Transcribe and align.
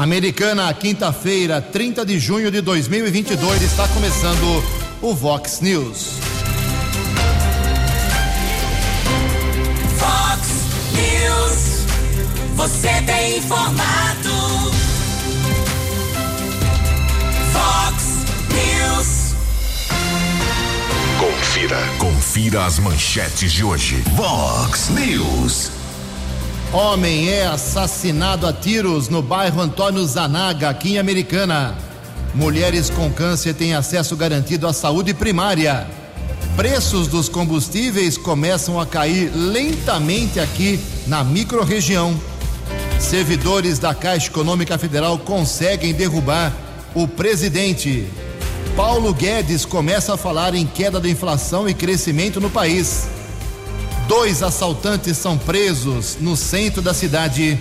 Americana, 0.00 0.72
quinta-feira, 0.72 1.60
30 1.60 2.06
de 2.06 2.18
junho 2.18 2.50
de 2.50 2.62
2022, 2.62 3.60
está 3.60 3.86
começando 3.88 4.64
o 5.02 5.14
Vox 5.14 5.60
News. 5.60 6.12
Vox 9.98 10.48
News. 10.94 11.84
Você 12.56 12.88
tem 13.02 13.36
informado. 13.36 14.72
Vox 17.52 18.04
News. 18.54 19.34
Confira. 21.20 21.78
Confira 21.98 22.64
as 22.64 22.78
manchetes 22.78 23.52
de 23.52 23.62
hoje. 23.62 24.02
Vox 24.16 24.88
News. 24.88 25.79
Homem 26.72 27.28
é 27.28 27.46
assassinado 27.46 28.46
a 28.46 28.52
tiros 28.52 29.08
no 29.08 29.20
bairro 29.20 29.60
Antônio 29.60 30.06
Zanaga, 30.06 30.70
aqui 30.70 30.92
em 30.92 30.98
Americana. 30.98 31.76
Mulheres 32.32 32.88
com 32.88 33.10
câncer 33.10 33.54
têm 33.54 33.74
acesso 33.74 34.16
garantido 34.16 34.68
à 34.68 34.72
saúde 34.72 35.12
primária. 35.12 35.84
Preços 36.54 37.08
dos 37.08 37.28
combustíveis 37.28 38.16
começam 38.16 38.78
a 38.78 38.86
cair 38.86 39.32
lentamente 39.34 40.38
aqui 40.38 40.78
na 41.08 41.24
microrregião. 41.24 42.16
Servidores 43.00 43.80
da 43.80 43.92
Caixa 43.92 44.28
Econômica 44.28 44.78
Federal 44.78 45.18
conseguem 45.18 45.92
derrubar 45.92 46.52
o 46.94 47.08
presidente. 47.08 48.06
Paulo 48.76 49.12
Guedes 49.12 49.64
começa 49.64 50.14
a 50.14 50.16
falar 50.16 50.54
em 50.54 50.66
queda 50.66 51.00
da 51.00 51.08
inflação 51.08 51.68
e 51.68 51.74
crescimento 51.74 52.40
no 52.40 52.48
país. 52.48 53.08
Dois 54.10 54.42
assaltantes 54.42 55.16
são 55.16 55.38
presos 55.38 56.16
no 56.20 56.36
centro 56.36 56.82
da 56.82 56.92
cidade. 56.92 57.56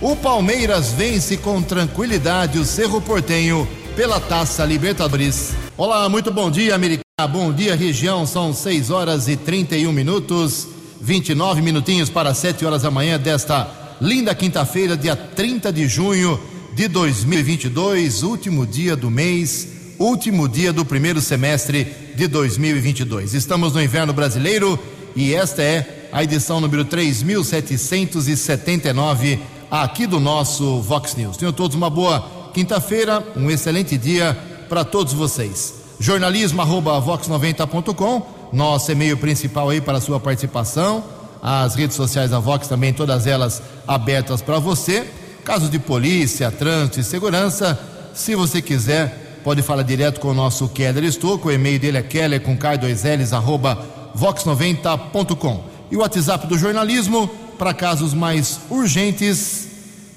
O 0.00 0.16
Palmeiras 0.16 0.90
vence 0.90 1.36
com 1.36 1.62
tranquilidade 1.62 2.58
o 2.58 2.64
Cerro 2.64 3.00
Portenho 3.00 3.66
pela 3.94 4.18
Taça 4.18 4.64
Libertadores. 4.64 5.52
Olá, 5.76 6.08
muito 6.08 6.32
bom 6.32 6.50
dia, 6.50 6.74
Americana. 6.74 7.28
Bom 7.30 7.52
dia, 7.52 7.76
região. 7.76 8.26
São 8.26 8.52
6 8.52 8.90
horas 8.90 9.28
e 9.28 9.36
31 9.36 9.92
minutos, 9.92 10.66
29 11.00 11.62
minutinhos 11.62 12.10
para 12.10 12.34
7 12.34 12.66
horas 12.66 12.82
da 12.82 12.90
manhã 12.90 13.16
desta 13.16 13.70
linda 14.00 14.34
quinta-feira, 14.34 14.96
dia 14.96 15.14
30 15.14 15.72
de 15.72 15.86
junho 15.86 16.40
de 16.74 16.88
2022, 16.88 18.24
último 18.24 18.66
dia 18.66 18.96
do 18.96 19.12
mês, 19.12 19.68
último 19.96 20.48
dia 20.48 20.72
do 20.72 20.84
primeiro 20.84 21.20
semestre 21.20 21.84
de 22.16 22.26
2022. 22.26 23.32
Estamos 23.32 23.74
no 23.74 23.80
inverno 23.80 24.12
brasileiro 24.12 24.76
e 25.18 25.34
esta 25.34 25.60
é 25.60 26.08
a 26.12 26.22
edição 26.22 26.60
número 26.60 26.84
3779 26.84 29.40
aqui 29.68 30.06
do 30.06 30.20
nosso 30.20 30.80
Vox 30.80 31.16
News. 31.16 31.36
Tenham 31.36 31.52
todos 31.52 31.76
uma 31.76 31.90
boa 31.90 32.24
quinta-feira, 32.54 33.26
um 33.34 33.50
excelente 33.50 33.98
dia 33.98 34.38
para 34.68 34.84
todos 34.84 35.12
vocês. 35.12 35.74
Jornalismo 35.98 36.62
arroba 36.62 37.02
vox90.com, 37.02 38.24
nosso 38.52 38.92
e-mail 38.92 39.16
principal 39.16 39.70
aí 39.70 39.80
para 39.80 39.98
a 39.98 40.00
sua 40.00 40.20
participação. 40.20 41.02
As 41.42 41.74
redes 41.74 41.96
sociais 41.96 42.30
da 42.30 42.38
Vox 42.38 42.68
também, 42.68 42.92
todas 42.92 43.26
elas 43.26 43.60
abertas 43.88 44.40
para 44.40 44.60
você. 44.60 45.04
Casos 45.44 45.68
de 45.68 45.80
polícia, 45.80 46.48
trânsito 46.52 47.00
e 47.00 47.04
segurança, 47.04 47.76
se 48.14 48.36
você 48.36 48.62
quiser, 48.62 49.40
pode 49.42 49.62
falar 49.62 49.82
direto 49.82 50.20
com 50.20 50.28
o 50.28 50.34
nosso 50.34 50.68
Keller 50.68 51.02
Estouco. 51.02 51.48
O 51.48 51.52
e-mail 51.52 51.80
dele 51.80 51.98
é 51.98 52.02
keller 52.02 52.40
com 52.40 52.56
k2ls 52.56 53.36
arroba 53.36 53.97
vox90.com. 54.16 55.64
E 55.90 55.96
o 55.96 56.00
WhatsApp 56.00 56.46
do 56.46 56.58
jornalismo, 56.58 57.30
para 57.58 57.72
casos 57.72 58.12
mais 58.14 58.60
urgentes, 58.70 59.66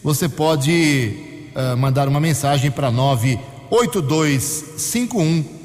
você 0.04 0.28
pode 0.28 1.50
uh, 1.56 1.78
mandar 1.78 2.08
uma 2.08 2.20
mensagem 2.20 2.70
para 2.70 2.92
98251 2.92 5.62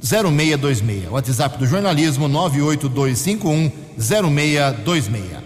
0626. 0.00 1.10
WhatsApp 1.10 1.58
do 1.58 1.66
jornalismo 1.66 2.28
98251 2.28 3.70
0626. 3.98 5.42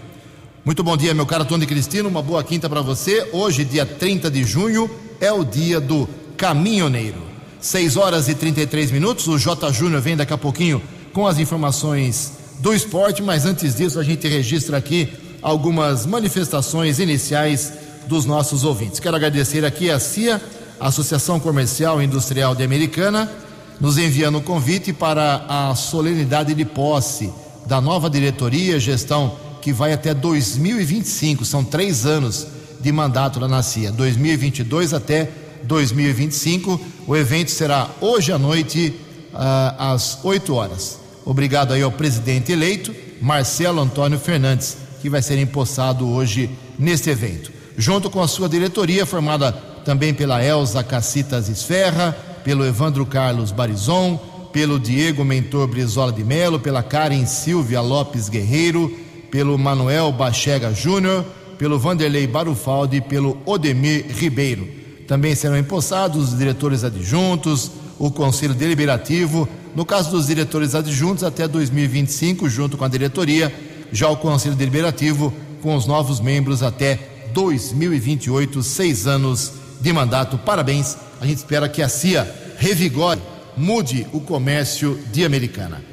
Muito 0.63 0.83
bom 0.83 0.97
dia, 0.97 1.13
meu 1.13 1.25
caro 1.25 1.45
Tony 1.45 1.65
Cristino. 1.65 2.09
Uma 2.09 2.21
boa 2.21 2.43
quinta 2.43 2.69
para 2.69 2.81
você. 2.81 3.29
Hoje, 3.31 3.65
dia 3.65 3.85
30 3.85 4.29
de 4.29 4.43
junho, 4.43 4.89
é 5.19 5.31
o 5.31 5.43
dia 5.43 5.79
do 5.79 6.07
caminhoneiro. 6.35 7.25
6 7.59 7.97
horas 7.97 8.27
e 8.27 8.35
33 8.35 8.91
minutos. 8.91 9.27
O 9.27 9.37
J. 9.37 9.71
Júnior 9.71 10.01
vem 10.01 10.15
daqui 10.15 10.33
a 10.33 10.37
pouquinho 10.37 10.81
com 11.13 11.27
as 11.27 11.39
informações 11.39 12.33
do 12.59 12.73
esporte, 12.73 13.21
mas 13.21 13.45
antes 13.45 13.75
disso, 13.75 13.99
a 13.99 14.03
gente 14.03 14.27
registra 14.27 14.77
aqui 14.77 15.09
algumas 15.41 16.05
manifestações 16.05 16.99
iniciais 16.99 17.73
dos 18.07 18.25
nossos 18.25 18.63
ouvintes. 18.63 18.99
Quero 18.99 19.15
agradecer 19.15 19.65
aqui 19.65 19.89
a 19.89 19.99
CIA, 19.99 20.41
Associação 20.79 21.39
Comercial 21.39 22.01
e 22.01 22.05
Industrial 22.05 22.55
de 22.55 22.63
Americana, 22.63 23.31
nos 23.79 23.97
enviando 23.97 24.39
o 24.39 24.41
convite 24.41 24.91
para 24.91 25.45
a 25.47 25.75
solenidade 25.75 26.53
de 26.53 26.65
posse 26.65 27.31
da 27.65 27.79
nova 27.79 28.09
diretoria, 28.09 28.79
gestão 28.79 29.37
que 29.61 29.73
vai 29.73 29.91
até 29.91 30.13
2025, 30.13 31.43
são 31.43 31.63
três 31.63 32.05
anos 32.05 32.47
de 32.79 32.91
mandato 32.91 33.39
lá 33.39 33.47
na 33.47 33.61
CIA, 33.61 33.91
2022 33.91 34.93
até 34.93 35.29
2025. 35.63 36.79
O 37.05 37.15
evento 37.15 37.51
será 37.51 37.89
hoje 37.99 38.31
à 38.31 38.37
noite, 38.37 38.93
uh, 39.37 39.93
às 39.93 40.19
8 40.23 40.53
horas. 40.53 40.99
Obrigado 41.23 41.73
aí 41.73 41.81
ao 41.81 41.91
presidente 41.91 42.51
eleito, 42.51 42.93
Marcelo 43.21 43.81
Antônio 43.81 44.19
Fernandes, 44.19 44.77
que 45.01 45.09
vai 45.09 45.21
ser 45.21 45.37
empossado 45.37 46.07
hoje 46.09 46.49
neste 46.77 47.09
evento. 47.09 47.51
Junto 47.77 48.09
com 48.09 48.21
a 48.21 48.27
sua 48.27 48.49
diretoria, 48.49 49.05
formada 49.05 49.51
também 49.85 50.13
pela 50.13 50.43
Elza 50.43 50.83
Cacitas 50.83 51.47
Esferra, 51.47 52.17
pelo 52.43 52.65
Evandro 52.65 53.05
Carlos 53.05 53.51
Barizon, 53.51 54.17
pelo 54.51 54.79
Diego 54.79 55.23
Mentor 55.23 55.67
Brizola 55.67 56.11
de 56.11 56.23
Melo, 56.23 56.59
pela 56.59 56.81
Karen 56.81 57.25
Silvia 57.25 57.81
Lopes 57.81 58.29
Guerreiro, 58.29 58.89
pelo 59.29 59.57
Manuel 59.57 60.11
Bachega 60.11 60.73
Júnior, 60.73 61.23
pelo 61.57 61.77
Vanderlei 61.77 62.25
Barufaldi 62.25 62.97
e 62.97 63.01
pelo 63.01 63.37
Odemir 63.45 64.05
Ribeiro. 64.09 64.67
Também 65.07 65.35
serão 65.35 65.57
empossados 65.57 66.31
os 66.33 66.37
diretores 66.37 66.83
adjuntos, 66.83 67.71
o 67.99 68.11
Conselho 68.11 68.53
Deliberativo, 68.53 69.47
no 69.75 69.85
caso 69.85 70.11
dos 70.11 70.27
diretores 70.27 70.75
adjuntos, 70.75 71.23
até 71.23 71.47
2025, 71.47 72.49
junto 72.49 72.77
com 72.77 72.85
a 72.85 72.87
diretoria, 72.87 73.53
já 73.91 74.09
o 74.09 74.17
Conselho 74.17 74.55
Deliberativo, 74.55 75.33
com 75.61 75.75
os 75.75 75.85
novos 75.85 76.19
membros 76.19 76.63
até 76.63 76.99
2028, 77.33 78.61
seis 78.63 79.07
anos 79.07 79.53
de 79.81 79.91
mandato. 79.93 80.37
Parabéns 80.37 80.97
a 81.19 81.25
gente 81.25 81.37
espera 81.37 81.67
que 81.67 81.81
a 81.81 81.89
CIA 81.89 82.31
revigore, 82.57 83.21
mude 83.55 84.07
o 84.13 84.19
comércio 84.19 84.99
de 85.11 85.25
Americana. 85.25 85.83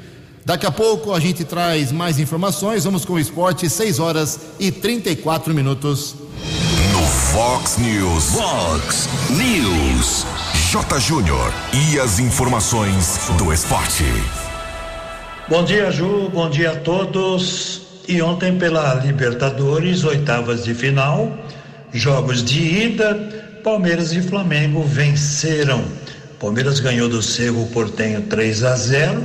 Daqui 0.43 0.65
a 0.65 0.71
pouco 0.71 1.13
a 1.13 1.19
gente 1.19 1.43
traz 1.43 1.91
mais 1.91 2.19
informações. 2.19 2.83
Vamos 2.83 3.03
com 3.03 3.13
o 3.13 3.19
esporte, 3.19 3.67
6 3.67 3.99
horas 3.99 4.39
e 4.59 4.71
34 4.71 5.53
minutos. 5.53 6.15
No 6.93 7.01
Fox 7.01 7.77
News. 7.77 8.25
Fox 8.25 9.09
News. 9.31 10.54
J. 10.71 10.99
Júnior. 10.99 11.53
E 11.71 11.99
as 11.99 12.17
informações 12.17 13.29
do 13.37 13.53
esporte. 13.53 14.03
Bom 15.47 15.63
dia, 15.63 15.91
Ju. 15.91 16.29
Bom 16.29 16.49
dia 16.49 16.71
a 16.71 16.75
todos. 16.75 17.83
E 18.07 18.19
ontem, 18.21 18.57
pela 18.57 18.95
Libertadores, 18.95 20.03
oitavas 20.03 20.63
de 20.63 20.73
final, 20.73 21.31
jogos 21.93 22.43
de 22.43 22.59
ida. 22.59 23.13
Palmeiras 23.63 24.11
e 24.11 24.21
Flamengo 24.21 24.83
venceram. 24.83 25.85
Palmeiras 26.39 26.79
ganhou 26.79 27.07
do 27.07 27.21
Cerro 27.21 27.67
Portenho 27.67 28.23
3 28.23 28.63
a 28.63 28.75
0 28.75 29.23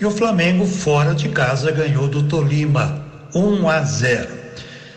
e 0.00 0.04
o 0.04 0.10
Flamengo 0.10 0.66
fora 0.66 1.14
de 1.14 1.28
casa 1.28 1.70
ganhou 1.70 2.08
do 2.08 2.24
Tolima 2.24 3.00
1 3.34 3.68
a 3.68 3.82
0. 3.82 4.40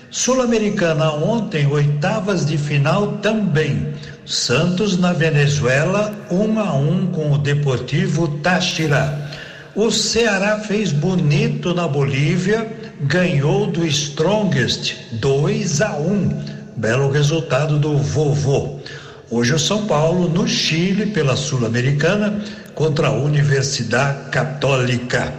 Sul-Americana 0.10 1.12
ontem, 1.12 1.66
oitavas 1.66 2.46
de 2.46 2.56
final 2.58 3.14
também. 3.14 3.94
Santos 4.26 4.98
na 4.98 5.12
Venezuela 5.12 6.14
1 6.32 6.60
a 6.60 6.74
1 6.74 7.08
com 7.08 7.32
o 7.32 7.38
Deportivo 7.38 8.28
Táchira. 8.40 9.30
O 9.76 9.92
Ceará 9.92 10.60
fez 10.60 10.94
bonito 10.94 11.74
na 11.74 11.88
Bolívia, 11.88 12.72
ganhou 13.02 13.68
do 13.68 13.86
Strongest 13.86 14.96
2 15.14 15.82
a 15.82 15.98
1 15.98 16.64
Belo 16.78 17.12
resultado 17.12 17.78
do 17.78 17.98
vovô. 17.98 18.80
Hoje 19.30 19.54
o 19.54 19.60
São 19.60 19.86
Paulo 19.88 20.30
no 20.30 20.48
Chile 20.48 21.08
pela 21.08 21.36
Sul-Americana 21.36 22.42
contra 22.74 23.08
a 23.08 23.12
Universidade 23.12 24.30
Católica. 24.30 25.34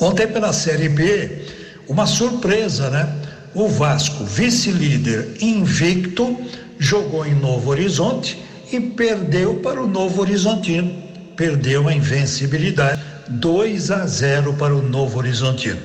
Ontem 0.00 0.26
pela 0.26 0.52
Série 0.52 0.88
B, 0.88 1.44
uma 1.88 2.06
surpresa, 2.06 2.90
né? 2.90 3.08
O 3.54 3.68
Vasco, 3.68 4.24
vice-líder 4.24 5.36
invicto, 5.40 6.36
jogou 6.78 7.26
em 7.26 7.34
Novo 7.34 7.70
Horizonte 7.70 8.42
e 8.72 8.80
perdeu 8.80 9.56
para 9.56 9.82
o 9.82 9.86
Novo 9.86 10.20
Horizontino. 10.20 11.02
Perdeu 11.36 11.88
a 11.88 11.92
invencibilidade 11.94 13.00
2 13.28 13.90
a 13.90 14.06
0 14.06 14.54
para 14.54 14.74
o 14.74 14.82
Novo 14.82 15.18
Horizontino. 15.18 15.80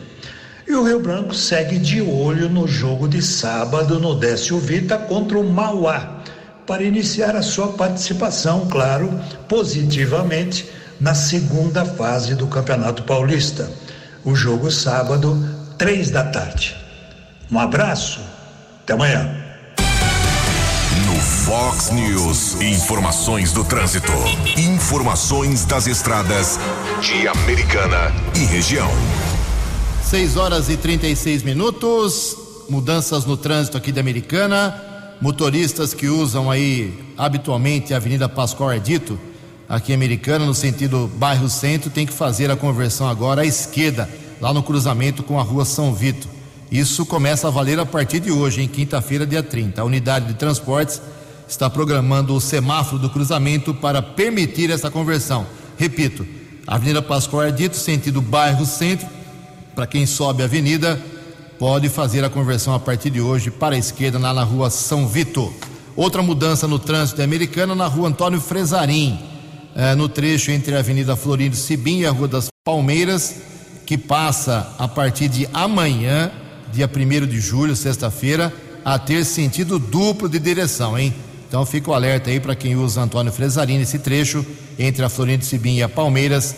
E 0.67 0.73
o 0.73 0.83
Rio 0.83 0.99
Branco 0.99 1.33
segue 1.33 1.79
de 1.79 2.01
olho 2.01 2.47
no 2.47 2.67
jogo 2.67 3.07
de 3.07 3.21
sábado 3.21 3.99
no 3.99 4.15
Décio 4.15 4.59
Vita 4.59 4.97
contra 4.97 5.37
o 5.39 5.49
Mauá. 5.49 6.17
para 6.67 6.83
iniciar 6.83 7.35
a 7.35 7.41
sua 7.41 7.69
participação, 7.69 8.67
claro, 8.67 9.19
positivamente 9.47 10.69
na 10.99 11.15
segunda 11.15 11.83
fase 11.83 12.35
do 12.35 12.45
Campeonato 12.45 13.01
Paulista. 13.01 13.71
O 14.23 14.35
jogo 14.35 14.69
sábado, 14.69 15.43
três 15.79 16.11
da 16.11 16.25
tarde. 16.25 16.75
Um 17.51 17.57
abraço, 17.57 18.19
até 18.83 18.93
amanhã. 18.93 19.38
Fox 21.49 21.89
News, 21.89 22.61
informações 22.61 23.51
do 23.51 23.63
trânsito, 23.63 24.11
informações 24.55 25.65
das 25.65 25.87
estradas 25.87 26.59
de 27.01 27.27
Americana 27.27 28.13
e 28.35 28.45
região. 28.45 28.87
6 30.03 30.37
horas 30.37 30.69
e 30.69 30.77
36 30.77 31.41
minutos. 31.41 32.37
Mudanças 32.69 33.25
no 33.25 33.35
trânsito 33.35 33.75
aqui 33.75 33.91
de 33.91 33.99
Americana. 33.99 34.79
Motoristas 35.19 35.91
que 35.91 36.07
usam 36.07 36.51
aí 36.51 36.93
habitualmente 37.17 37.95
a 37.95 37.97
Avenida 37.97 38.29
Pascoal 38.29 38.69
Ardito, 38.69 39.19
aqui 39.67 39.91
em 39.91 39.95
Americana, 39.95 40.45
no 40.45 40.53
sentido 40.53 41.09
bairro 41.15 41.49
centro, 41.49 41.89
tem 41.89 42.05
que 42.05 42.13
fazer 42.13 42.51
a 42.51 42.55
conversão 42.55 43.09
agora 43.09 43.41
à 43.41 43.45
esquerda, 43.45 44.07
lá 44.39 44.53
no 44.53 44.61
cruzamento 44.61 45.23
com 45.23 45.39
a 45.39 45.43
rua 45.43 45.65
São 45.65 45.95
Vito. 45.95 46.29
Isso 46.71 47.07
começa 47.07 47.47
a 47.47 47.49
valer 47.49 47.79
a 47.79 47.87
partir 47.87 48.19
de 48.19 48.31
hoje, 48.31 48.61
em 48.61 48.67
quinta-feira, 48.67 49.25
dia 49.25 49.41
30. 49.41 49.81
A 49.81 49.83
unidade 49.83 50.27
de 50.27 50.35
transportes 50.35 51.01
está 51.49 51.69
programando 51.69 52.35
o 52.35 52.39
semáforo 52.39 53.01
do 53.01 53.09
cruzamento 53.09 53.73
para 53.73 54.01
permitir 54.01 54.69
essa 54.69 54.91
conversão. 54.91 55.47
Repito, 55.77 56.25
Avenida 56.67 57.01
Pascoal 57.01 57.43
Ardito, 57.43 57.75
sentido 57.75 58.21
bairro 58.21 58.65
centro, 58.65 59.07
para 59.73 59.87
quem 59.87 60.05
sobe 60.05 60.43
a 60.43 60.45
avenida, 60.45 61.01
pode 61.57 61.89
fazer 61.89 62.23
a 62.23 62.29
conversão 62.29 62.73
a 62.75 62.79
partir 62.79 63.09
de 63.09 63.19
hoje 63.19 63.49
para 63.49 63.75
a 63.75 63.77
esquerda, 63.77 64.19
lá 64.19 64.33
na 64.33 64.43
rua 64.43 64.69
São 64.69 65.07
Vito. 65.07 65.51
Outra 65.95 66.21
mudança 66.21 66.67
no 66.67 66.77
trânsito 66.77 67.21
americano 67.21 67.73
na 67.73 67.87
rua 67.87 68.09
Antônio 68.09 68.39
Fresarim, 68.39 69.19
eh, 69.75 69.95
no 69.95 70.07
trecho 70.07 70.51
entre 70.51 70.75
a 70.75 70.79
Avenida 70.79 71.15
Florindo 71.15 71.55
Sibim 71.55 71.99
e 71.99 72.05
a 72.05 72.11
Rua 72.11 72.27
das 72.27 72.47
Palmeiras, 72.63 73.37
que 73.85 73.97
passa 73.97 74.75
a 74.77 74.87
partir 74.87 75.27
de 75.27 75.49
amanhã, 75.51 76.31
dia 76.71 76.87
1 76.87 77.25
de 77.25 77.39
julho, 77.39 77.75
sexta-feira, 77.75 78.53
a 78.85 78.99
ter 78.99 79.25
sentido 79.25 79.79
duplo 79.79 80.29
de 80.29 80.37
direção, 80.37 80.97
hein? 80.97 81.13
Então 81.49 81.65
fica 81.65 81.89
o 81.89 81.95
alerta 81.95 82.29
aí 82.29 82.39
para 82.39 82.53
quem 82.53 82.75
usa 82.75 83.01
Antônio 83.01 83.33
Fresarim 83.33 83.79
nesse 83.79 83.97
trecho 83.97 84.45
entre 84.77 85.03
a 85.03 85.09
Florindo 85.09 85.43
Sibim 85.43 85.77
e 85.77 85.83
a 85.83 85.89
Palmeiras, 85.89 86.55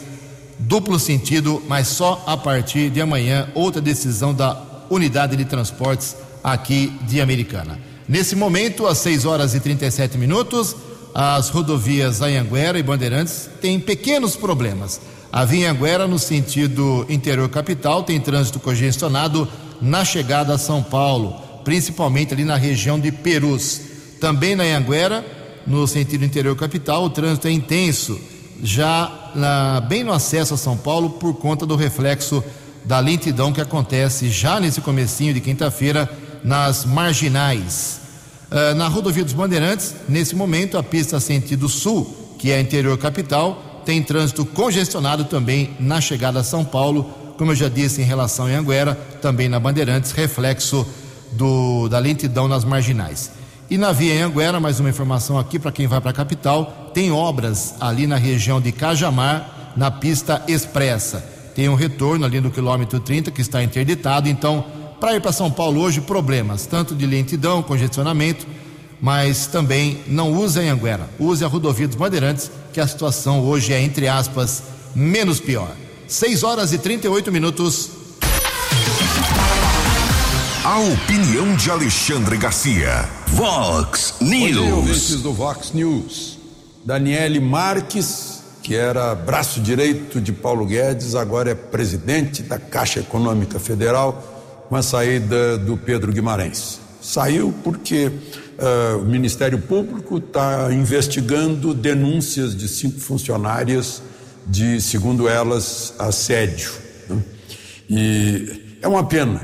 duplo 0.59 0.99
sentido, 0.99 1.63
mas 1.65 1.87
só 1.87 2.21
a 2.27 2.35
partir 2.35 2.89
de 2.89 2.99
amanhã, 2.99 3.47
outra 3.55 3.81
decisão 3.81 4.33
da 4.33 4.61
unidade 4.89 5.37
de 5.37 5.45
transportes 5.45 6.17
aqui 6.43 6.91
de 7.03 7.21
Americana. 7.21 7.79
Nesse 8.05 8.35
momento, 8.35 8.85
às 8.85 8.97
6 8.97 9.23
horas 9.23 9.55
e 9.55 9.61
37 9.61 10.17
minutos, 10.17 10.75
as 11.15 11.47
rodovias 11.47 12.21
Anhanguera 12.21 12.77
e 12.77 12.83
Bandeirantes 12.83 13.49
têm 13.61 13.79
pequenos 13.79 14.35
problemas. 14.35 14.99
A 15.31 15.45
Via 15.45 15.71
Anhanguera, 15.71 16.05
no 16.05 16.19
sentido 16.19 17.05
interior 17.07 17.47
capital, 17.47 18.03
tem 18.03 18.19
trânsito 18.19 18.59
congestionado 18.59 19.47
na 19.81 20.03
chegada 20.03 20.53
a 20.53 20.57
São 20.57 20.83
Paulo, 20.83 21.41
principalmente 21.63 22.33
ali 22.33 22.43
na 22.43 22.57
região 22.57 22.99
de 22.99 23.09
Perus. 23.09 23.90
Também 24.21 24.55
na 24.55 24.63
Anhanguera, 24.63 25.25
no 25.65 25.87
sentido 25.87 26.23
interior 26.23 26.55
capital, 26.55 27.03
o 27.03 27.09
trânsito 27.09 27.47
é 27.47 27.51
intenso, 27.51 28.21
já 28.61 29.31
na, 29.33 29.81
bem 29.81 30.03
no 30.03 30.13
acesso 30.13 30.53
a 30.53 30.57
São 30.57 30.77
Paulo, 30.77 31.09
por 31.09 31.33
conta 31.33 31.65
do 31.65 31.75
reflexo 31.75 32.43
da 32.85 32.99
lentidão 32.99 33.51
que 33.51 33.59
acontece 33.59 34.29
já 34.29 34.59
nesse 34.59 34.79
comecinho 34.79 35.33
de 35.33 35.41
quinta-feira 35.41 36.07
nas 36.43 36.85
marginais. 36.85 37.99
Uh, 38.51 38.75
na 38.75 38.87
rodovia 38.87 39.23
dos 39.23 39.33
Bandeirantes, 39.33 39.95
nesse 40.07 40.35
momento, 40.35 40.77
a 40.77 40.83
pista 40.83 41.19
sentido 41.19 41.67
sul, 41.67 42.35
que 42.37 42.51
é 42.51 42.61
interior 42.61 42.99
capital, 42.99 43.81
tem 43.87 44.03
trânsito 44.03 44.45
congestionado 44.45 45.25
também 45.25 45.71
na 45.79 45.99
chegada 45.99 46.41
a 46.41 46.43
São 46.43 46.63
Paulo, 46.63 47.09
como 47.39 47.53
eu 47.53 47.55
já 47.55 47.69
disse 47.69 48.03
em 48.03 48.05
relação 48.05 48.45
a 48.45 48.49
Anguera, 48.49 48.93
também 49.19 49.49
na 49.49 49.59
Bandeirantes, 49.59 50.11
reflexo 50.11 50.85
do, 51.31 51.89
da 51.89 51.97
lentidão 51.97 52.47
nas 52.47 52.63
marginais. 52.63 53.40
E 53.71 53.77
na 53.77 53.91
via 53.91 54.25
Anguera, 54.25 54.59
mais 54.59 54.79
uma 54.79 54.89
informação 54.89 55.39
aqui 55.39 55.57
para 55.57 55.71
quem 55.71 55.87
vai 55.87 55.99
para 55.99 56.11
a 56.11 56.13
capital, 56.13 56.91
tem 56.93 57.09
obras 57.11 57.73
ali 57.79 58.05
na 58.05 58.17
região 58.17 58.59
de 58.59 58.71
Cajamar, 58.71 59.73
na 59.77 59.89
pista 59.89 60.43
expressa 60.45 61.31
tem 61.55 61.69
um 61.69 61.75
retorno 61.75 62.25
ali 62.25 62.41
no 62.41 62.51
quilômetro 62.51 62.99
30 62.99 63.31
que 63.31 63.41
está 63.41 63.63
interditado. 63.63 64.27
Então, 64.27 64.65
para 64.99 65.15
ir 65.15 65.21
para 65.21 65.31
São 65.31 65.49
Paulo 65.49 65.81
hoje, 65.81 66.01
problemas, 66.01 66.65
tanto 66.65 66.95
de 66.95 67.05
lentidão, 67.05 67.63
congestionamento, 67.63 68.45
mas 69.01 69.47
também 69.47 69.99
não 70.05 70.33
use 70.33 70.59
a 70.59 70.73
Anguera, 70.73 71.09
use 71.17 71.43
a 71.43 71.47
rodovia 71.47 71.87
dos 71.87 71.95
Bandeirantes, 71.95 72.51
que 72.73 72.79
a 72.79 72.87
situação 72.87 73.41
hoje 73.41 73.73
é, 73.73 73.81
entre 73.81 74.07
aspas, 74.07 74.63
menos 74.93 75.39
pior. 75.39 75.71
6 76.07 76.43
horas 76.43 76.73
e 76.73 76.77
38 76.77 77.31
minutos. 77.31 78.00
A 80.63 80.79
opinião 80.79 81.55
de 81.55 81.71
Alexandre 81.71 82.37
Garcia. 82.37 83.09
Vox 83.27 84.15
Bom 84.19 84.25
News. 84.27 84.71
ouvintes 84.71 85.21
do 85.21 85.33
Vox 85.33 85.71
News. 85.73 86.37
Daniele 86.85 87.39
Marques 87.39 88.41
que 88.61 88.75
era 88.75 89.15
braço 89.15 89.59
direito 89.59 90.21
de 90.21 90.31
Paulo 90.31 90.65
Guedes, 90.65 91.15
agora 91.15 91.51
é 91.51 91.55
presidente 91.55 92.43
da 92.43 92.59
Caixa 92.59 92.99
Econômica 92.99 93.59
Federal, 93.59 94.65
com 94.69 94.75
a 94.75 94.83
saída 94.83 95.57
do 95.57 95.75
Pedro 95.75 96.11
Guimarães. 96.11 96.79
Saiu 97.01 97.53
porque 97.63 98.07
uh, 98.07 98.97
o 99.01 99.05
Ministério 99.05 99.57
Público 99.59 100.19
está 100.19 100.71
investigando 100.71 101.73
denúncias 101.73 102.55
de 102.55 102.67
cinco 102.67 102.99
funcionárias 102.99 104.01
de, 104.45 104.79
segundo 104.79 105.27
elas, 105.27 105.95
assédio. 105.97 106.71
Né? 107.09 107.23
E 107.89 108.77
é 108.81 108.87
uma 108.87 109.03
pena, 109.03 109.41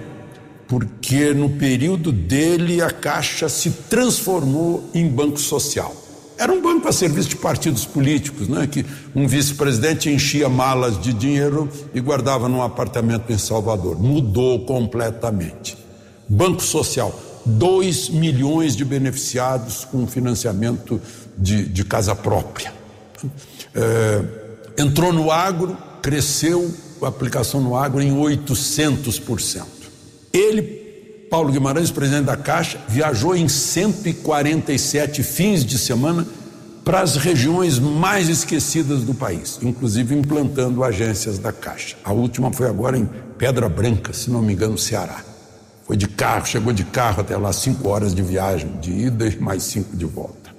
porque 0.68 1.34
no 1.34 1.52
período 1.52 2.12
dele 2.12 2.82
a 2.82 2.92
Caixa 2.92 3.48
se 3.48 3.72
transformou 3.72 4.90
em 4.94 5.08
banco 5.08 5.40
social. 5.40 5.96
Era 6.38 6.52
um 6.52 6.62
banco 6.62 6.88
a 6.88 6.92
serviço 6.92 7.30
de 7.30 7.36
partidos 7.36 7.84
políticos, 7.84 8.48
né? 8.48 8.68
que 8.68 8.86
um 9.16 9.28
vice-presidente 9.28 10.10
enchia 10.10 10.48
malas 10.48 11.02
de 11.02 11.12
dinheiro 11.12 11.68
e 11.96 12.00
guardava 12.00 12.48
num 12.48 12.62
apartamento 12.62 13.32
em 13.32 13.38
Salvador. 13.38 14.00
Mudou 14.00 14.64
completamente. 14.66 15.76
Banco 16.30 16.62
Social, 16.62 17.18
2 17.44 18.10
milhões 18.10 18.76
de 18.76 18.86
beneficiados 18.86 19.86
com 19.86 20.06
financiamento 20.06 21.02
de, 21.36 21.66
de 21.66 21.84
casa 21.84 22.14
própria. 22.14 22.72
É, 23.74 24.22
entrou 24.78 25.12
no 25.12 25.32
agro, 25.32 25.76
cresceu 26.04 26.72
a 27.02 27.08
aplicação 27.08 27.62
no 27.62 27.76
agro 27.76 28.02
em 28.02 28.14
800%. 28.16 29.77
Ele 30.38 30.88
Paulo 31.30 31.52
Guimarães, 31.52 31.92
presidente 31.92 32.26
da 32.26 32.38
Caixa, 32.38 32.80
viajou 32.88 33.36
em 33.36 33.48
147 33.50 35.24
fins 35.24 35.66
de 35.66 35.78
semana 35.78 36.26
para 36.86 37.02
as 37.02 37.18
regiões 37.18 37.80
mais 37.80 38.30
esquecidas 38.30 39.04
do 39.04 39.14
país, 39.14 39.60
inclusive 39.62 40.16
implantando 40.16 40.84
agências 40.84 41.38
da 41.38 41.52
Caixa. 41.52 41.98
A 42.04 42.14
última 42.14 42.52
foi 42.54 42.68
agora 42.70 42.98
em 42.98 43.10
Pedra 43.38 43.68
Branca, 43.68 44.14
se 44.14 44.30
não 44.30 44.42
me 44.42 44.54
engano, 44.54 44.78
Ceará. 44.78 45.22
Foi 45.86 45.98
de 45.98 46.08
carro, 46.08 46.46
chegou 46.46 46.72
de 46.72 46.86
carro 46.86 47.22
até 47.22 47.36
lá, 47.36 47.52
cinco 47.52 47.90
horas 47.90 48.16
de 48.16 48.22
viagem, 48.22 48.72
de 48.80 48.92
ida 48.92 49.28
e 49.28 49.38
mais 49.38 49.64
cinco 49.64 49.98
de 49.98 50.06
volta. 50.06 50.56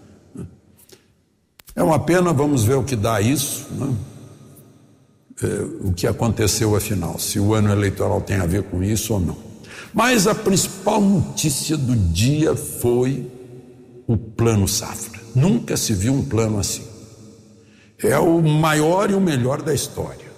É 1.75 1.83
uma 1.83 1.99
pena, 1.99 2.33
vamos 2.33 2.63
ver 2.63 2.75
o 2.75 2.83
que 2.83 2.97
dá 2.97 3.21
isso, 3.23 3.67
né? 3.71 3.95
é, 5.43 5.87
o 5.87 5.93
que 5.93 6.07
aconteceu 6.07 6.77
afinal, 6.77 7.19
se 7.19 7.39
o 7.39 7.55
ano 7.55 7.71
eleitoral 7.71 8.21
tem 8.21 8.37
a 8.37 8.47
ver 8.47 8.65
com 8.65 8.83
isso 8.83 9.15
ou 9.15 9.21
não. 9.21 9.48
Mas 9.93 10.27
a 10.27 10.35
principal 10.35 11.01
notícia 11.01 11.77
do 11.77 11.97
dia 11.97 12.55
foi 12.55 13.27
o 14.07 14.17
Plano 14.17 14.69
Safra. 14.69 15.21
Nunca 15.35 15.77
se 15.77 15.93
viu 15.93 16.13
um 16.13 16.25
plano 16.25 16.59
assim. 16.59 16.85
É 18.03 18.19
o 18.19 18.41
maior 18.41 19.11
e 19.11 19.15
o 19.15 19.21
melhor 19.21 19.63
da 19.63 19.75
história. 19.75 20.29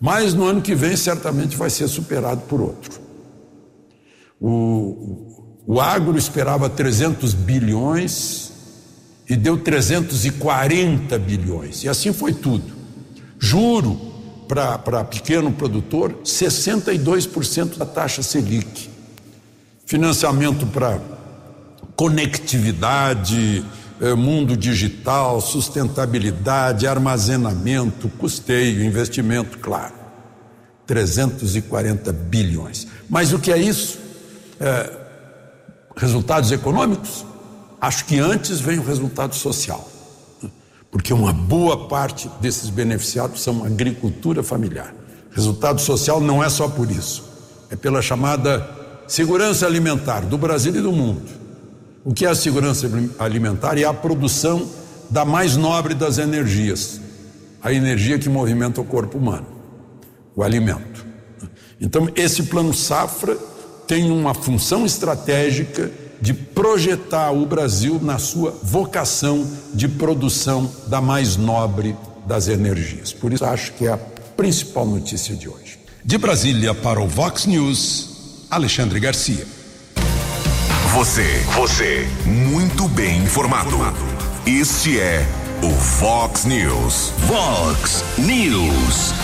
Mas 0.00 0.34
no 0.34 0.44
ano 0.44 0.62
que 0.62 0.74
vem 0.74 0.96
certamente 0.96 1.56
vai 1.56 1.68
ser 1.68 1.88
superado 1.88 2.42
por 2.42 2.60
outro. 2.60 3.00
O, 4.40 5.62
o 5.66 5.80
agro 5.80 6.16
esperava 6.16 6.70
300 6.70 7.34
bilhões 7.34 8.52
e 9.28 9.36
deu 9.36 9.58
340 9.58 11.18
bilhões. 11.18 11.84
E 11.84 11.88
assim 11.88 12.12
foi 12.12 12.32
tudo. 12.32 12.72
Juro 13.38 14.09
para 14.50 15.04
pequeno 15.04 15.52
produtor, 15.52 16.18
62% 16.24 17.76
da 17.78 17.86
taxa 17.86 18.20
Selic. 18.20 18.90
Financiamento 19.86 20.66
para 20.66 21.00
conectividade, 21.94 23.64
eh, 24.00 24.14
mundo 24.14 24.56
digital, 24.56 25.40
sustentabilidade, 25.40 26.86
armazenamento, 26.86 28.08
custeio, 28.08 28.82
investimento, 28.82 29.58
claro. 29.58 29.94
340 30.86 32.12
bilhões. 32.12 32.88
Mas 33.08 33.32
o 33.32 33.38
que 33.38 33.52
é 33.52 33.58
isso? 33.58 33.98
É, 34.58 34.98
resultados 35.96 36.50
econômicos? 36.50 37.24
Acho 37.80 38.04
que 38.04 38.18
antes 38.18 38.60
vem 38.60 38.78
o 38.78 38.82
resultado 38.82 39.34
social, 39.36 39.88
porque 40.90 41.12
uma 41.12 41.32
boa 41.32 41.88
parte 41.88 42.28
desses 42.40 42.68
beneficiados 42.68 43.42
são 43.42 43.64
agricultura 43.64 44.42
familiar. 44.42 44.94
Resultado 45.30 45.80
social 45.80 46.20
não 46.20 46.42
é 46.42 46.48
só 46.48 46.68
por 46.68 46.90
isso, 46.90 47.24
é 47.70 47.76
pela 47.76 48.02
chamada 48.02 48.68
segurança 49.06 49.66
alimentar 49.66 50.20
do 50.20 50.36
Brasil 50.36 50.74
e 50.74 50.80
do 50.80 50.92
mundo. 50.92 51.28
O 52.04 52.12
que 52.12 52.26
é 52.26 52.30
a 52.30 52.34
segurança 52.34 52.90
alimentar? 53.18 53.78
É 53.78 53.84
a 53.84 53.92
produção 53.92 54.68
da 55.08 55.24
mais 55.24 55.56
nobre 55.56 55.94
das 55.94 56.18
energias, 56.18 57.00
a 57.62 57.72
energia 57.72 58.18
que 58.18 58.28
movimenta 58.28 58.80
o 58.80 58.84
corpo 58.84 59.18
humano, 59.18 59.46
o 60.34 60.42
alimento. 60.42 61.04
Então, 61.80 62.08
esse 62.14 62.44
plano 62.44 62.72
safra 62.74 63.36
tem 63.86 64.10
uma 64.10 64.34
função 64.34 64.86
estratégica 64.86 65.90
de 66.20 66.34
projetar 66.34 67.30
o 67.30 67.46
Brasil 67.46 67.98
na 68.02 68.18
sua 68.18 68.58
vocação 68.62 69.46
de 69.72 69.88
produção 69.88 70.70
da 70.86 71.00
mais 71.00 71.36
nobre 71.36 71.96
das 72.26 72.48
energias. 72.48 73.12
Por 73.12 73.32
isso, 73.32 73.44
acho 73.44 73.72
que 73.72 73.86
é 73.86 73.92
a 73.92 73.96
principal 74.36 74.86
notícia 74.86 75.34
de 75.34 75.48
hoje. 75.48 75.78
De 76.04 76.18
Brasília 76.18 76.74
para 76.74 77.00
o 77.00 77.06
Vox 77.06 77.46
News, 77.46 78.46
Alexandre 78.50 79.00
Garcia. 79.00 79.46
Você, 80.94 81.44
você, 81.54 82.06
muito 82.26 82.88
bem 82.88 83.22
informado. 83.22 83.76
Este 84.44 84.98
é 84.98 85.24
o 85.62 85.70
Fox 85.70 86.44
News. 86.44 87.12
Fox 87.28 88.04
News. 88.18 89.14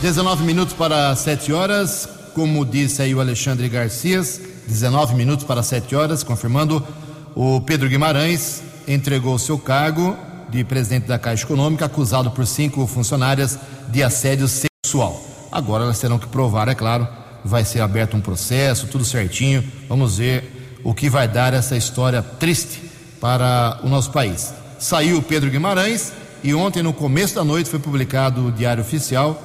19 0.00 0.44
minutos 0.44 0.74
para 0.74 1.14
7 1.14 1.52
horas. 1.52 2.08
Como 2.34 2.64
disse 2.64 3.02
aí 3.02 3.14
o 3.14 3.20
Alexandre 3.20 3.68
Garcia, 3.68 4.22
19 4.70 5.14
minutos 5.14 5.44
para 5.44 5.62
7 5.62 5.94
horas, 5.96 6.22
confirmando, 6.22 6.82
o 7.34 7.60
Pedro 7.60 7.88
Guimarães 7.88 8.62
entregou 8.86 9.38
seu 9.38 9.58
cargo 9.58 10.16
de 10.48 10.64
presidente 10.64 11.06
da 11.06 11.18
Caixa 11.18 11.44
Econômica, 11.44 11.84
acusado 11.84 12.30
por 12.30 12.46
cinco 12.46 12.86
funcionárias 12.86 13.58
de 13.88 14.02
assédio 14.02 14.48
sexual. 14.48 15.22
Agora 15.50 15.84
elas 15.84 15.98
terão 15.98 16.18
que 16.18 16.26
provar, 16.26 16.68
é 16.68 16.74
claro, 16.74 17.06
vai 17.44 17.64
ser 17.64 17.80
aberto 17.80 18.16
um 18.16 18.20
processo, 18.20 18.86
tudo 18.86 19.04
certinho. 19.04 19.64
Vamos 19.88 20.18
ver 20.18 20.80
o 20.84 20.94
que 20.94 21.08
vai 21.08 21.28
dar 21.28 21.52
essa 21.54 21.76
história 21.76 22.22
triste 22.22 22.82
para 23.20 23.80
o 23.82 23.88
nosso 23.88 24.10
país. 24.10 24.52
Saiu 24.78 25.18
o 25.18 25.22
Pedro 25.22 25.50
Guimarães 25.50 26.12
e 26.42 26.54
ontem, 26.54 26.82
no 26.82 26.92
começo 26.92 27.34
da 27.34 27.44
noite, 27.44 27.68
foi 27.68 27.78
publicado 27.78 28.46
o 28.46 28.52
Diário 28.52 28.82
Oficial 28.82 29.40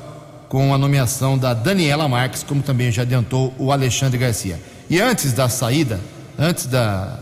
com 0.48 0.74
a 0.74 0.78
nomeação 0.78 1.38
da 1.38 1.54
Daniela 1.54 2.08
Marques, 2.08 2.44
como 2.44 2.62
também 2.62 2.92
já 2.92 3.02
adiantou 3.02 3.54
o 3.58 3.72
Alexandre 3.72 4.18
Garcia. 4.18 4.60
E 4.90 5.00
antes 5.00 5.34
da 5.34 5.50
saída, 5.50 6.00
antes 6.38 6.66
da, 6.66 7.20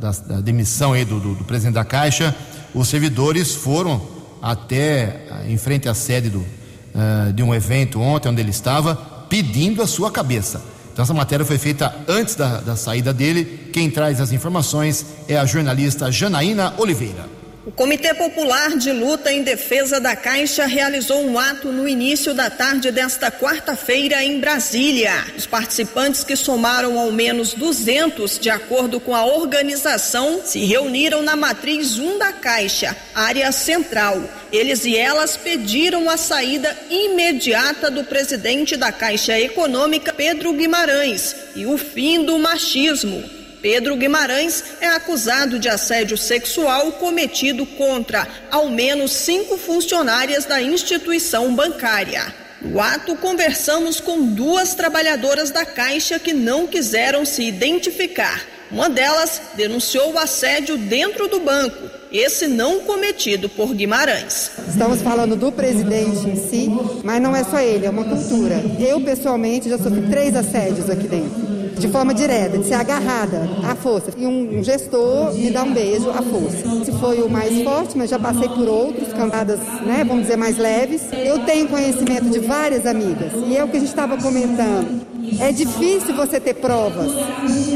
da, 0.00 0.10
da 0.10 0.40
demissão 0.40 0.92
aí 0.92 1.04
do, 1.04 1.18
do, 1.18 1.34
do, 1.34 1.44
presidente 1.44 1.74
da 1.74 1.84
Caixa, 1.84 2.34
os 2.74 2.88
servidores 2.88 3.54
foram 3.54 4.00
até 4.42 5.22
em 5.48 5.56
frente 5.56 5.88
à 5.88 5.94
sede 5.94 6.28
do, 6.28 6.40
uh, 6.40 7.32
de 7.34 7.42
um 7.42 7.54
evento 7.54 8.00
ontem, 8.00 8.28
onde 8.28 8.40
ele 8.40 8.50
estava, 8.50 8.94
pedindo 9.28 9.82
a 9.82 9.86
sua 9.86 10.10
cabeça. 10.10 10.62
Então, 10.92 11.02
essa 11.02 11.14
matéria 11.14 11.44
foi 11.44 11.58
feita 11.58 11.94
antes 12.08 12.34
da, 12.34 12.60
da 12.60 12.76
saída 12.76 13.12
dele. 13.12 13.70
Quem 13.72 13.90
traz 13.90 14.20
as 14.20 14.32
informações 14.32 15.04
é 15.28 15.36
a 15.36 15.44
jornalista 15.44 16.10
Janaína 16.10 16.74
Oliveira. 16.78 17.35
O 17.66 17.72
Comitê 17.72 18.14
Popular 18.14 18.76
de 18.76 18.92
Luta 18.92 19.32
em 19.32 19.42
Defesa 19.42 19.98
da 19.98 20.14
Caixa 20.14 20.66
realizou 20.66 21.20
um 21.26 21.36
ato 21.36 21.72
no 21.72 21.88
início 21.88 22.32
da 22.32 22.48
tarde 22.48 22.92
desta 22.92 23.28
quarta-feira 23.28 24.22
em 24.22 24.38
Brasília. 24.38 25.12
Os 25.36 25.46
participantes, 25.46 26.22
que 26.22 26.36
somaram 26.36 26.96
ao 26.96 27.10
menos 27.10 27.54
200, 27.54 28.38
de 28.38 28.48
acordo 28.48 29.00
com 29.00 29.12
a 29.12 29.26
organização, 29.26 30.42
se 30.44 30.60
reuniram 30.60 31.22
na 31.22 31.34
matriz 31.34 31.98
1 31.98 32.18
da 32.18 32.32
Caixa, 32.32 32.96
área 33.12 33.50
central. 33.50 34.22
Eles 34.52 34.84
e 34.84 34.96
elas 34.96 35.36
pediram 35.36 36.08
a 36.08 36.16
saída 36.16 36.72
imediata 36.88 37.90
do 37.90 38.04
presidente 38.04 38.76
da 38.76 38.92
Caixa 38.92 39.36
Econômica, 39.40 40.12
Pedro 40.12 40.52
Guimarães, 40.52 41.34
e 41.56 41.66
o 41.66 41.76
fim 41.76 42.24
do 42.24 42.38
machismo. 42.38 43.35
Pedro 43.60 43.96
Guimarães 43.96 44.62
é 44.80 44.88
acusado 44.88 45.58
de 45.58 45.68
assédio 45.68 46.16
sexual 46.16 46.92
cometido 46.92 47.64
contra 47.64 48.26
ao 48.50 48.68
menos 48.68 49.12
cinco 49.12 49.56
funcionárias 49.56 50.44
da 50.44 50.60
instituição 50.60 51.54
bancária. 51.54 52.34
No 52.60 52.80
ato, 52.80 53.16
conversamos 53.16 54.00
com 54.00 54.22
duas 54.22 54.74
trabalhadoras 54.74 55.50
da 55.50 55.64
Caixa 55.64 56.18
que 56.18 56.32
não 56.32 56.66
quiseram 56.66 57.24
se 57.24 57.42
identificar. 57.42 58.44
Uma 58.70 58.90
delas 58.90 59.40
denunciou 59.54 60.12
o 60.12 60.18
assédio 60.18 60.76
dentro 60.76 61.28
do 61.28 61.38
banco, 61.38 61.88
esse 62.10 62.48
não 62.48 62.80
cometido 62.80 63.48
por 63.48 63.72
Guimarães. 63.72 64.50
Estamos 64.68 65.00
falando 65.02 65.36
do 65.36 65.52
presidente 65.52 66.28
em 66.28 66.36
si, 66.36 66.68
mas 67.04 67.22
não 67.22 67.36
é 67.36 67.44
só 67.44 67.60
ele, 67.60 67.86
é 67.86 67.90
uma 67.90 68.04
cultura. 68.04 68.60
Eu, 68.80 69.00
pessoalmente, 69.00 69.68
já 69.68 69.78
sofri 69.78 70.02
três 70.10 70.34
assédios 70.34 70.90
aqui 70.90 71.06
dentro 71.06 71.55
de 71.78 71.88
forma 71.88 72.14
direta, 72.14 72.58
de 72.58 72.64
ser 72.64 72.74
agarrada 72.74 73.48
à 73.68 73.74
força. 73.74 74.10
E 74.16 74.26
um 74.26 74.62
gestor 74.62 75.32
me 75.34 75.50
dá 75.50 75.62
um 75.62 75.72
beijo 75.72 76.10
à 76.10 76.22
força. 76.22 76.84
Se 76.84 76.92
foi 76.92 77.22
o 77.22 77.28
mais 77.28 77.62
forte, 77.62 77.96
mas 77.96 78.10
já 78.10 78.18
passei 78.18 78.48
por 78.48 78.68
outros, 78.68 79.12
cantadas, 79.12 79.60
né, 79.84 80.04
vamos 80.06 80.22
dizer, 80.22 80.36
mais 80.36 80.56
leves. 80.56 81.02
Eu 81.12 81.40
tenho 81.40 81.68
conhecimento 81.68 82.30
de 82.30 82.38
várias 82.40 82.86
amigas, 82.86 83.32
e 83.46 83.56
é 83.56 83.62
o 83.62 83.68
que 83.68 83.76
a 83.76 83.80
gente 83.80 83.88
estava 83.88 84.16
comentando. 84.16 85.15
É 85.40 85.52
difícil 85.52 86.14
você 86.14 86.38
ter 86.38 86.54
provas, 86.54 87.10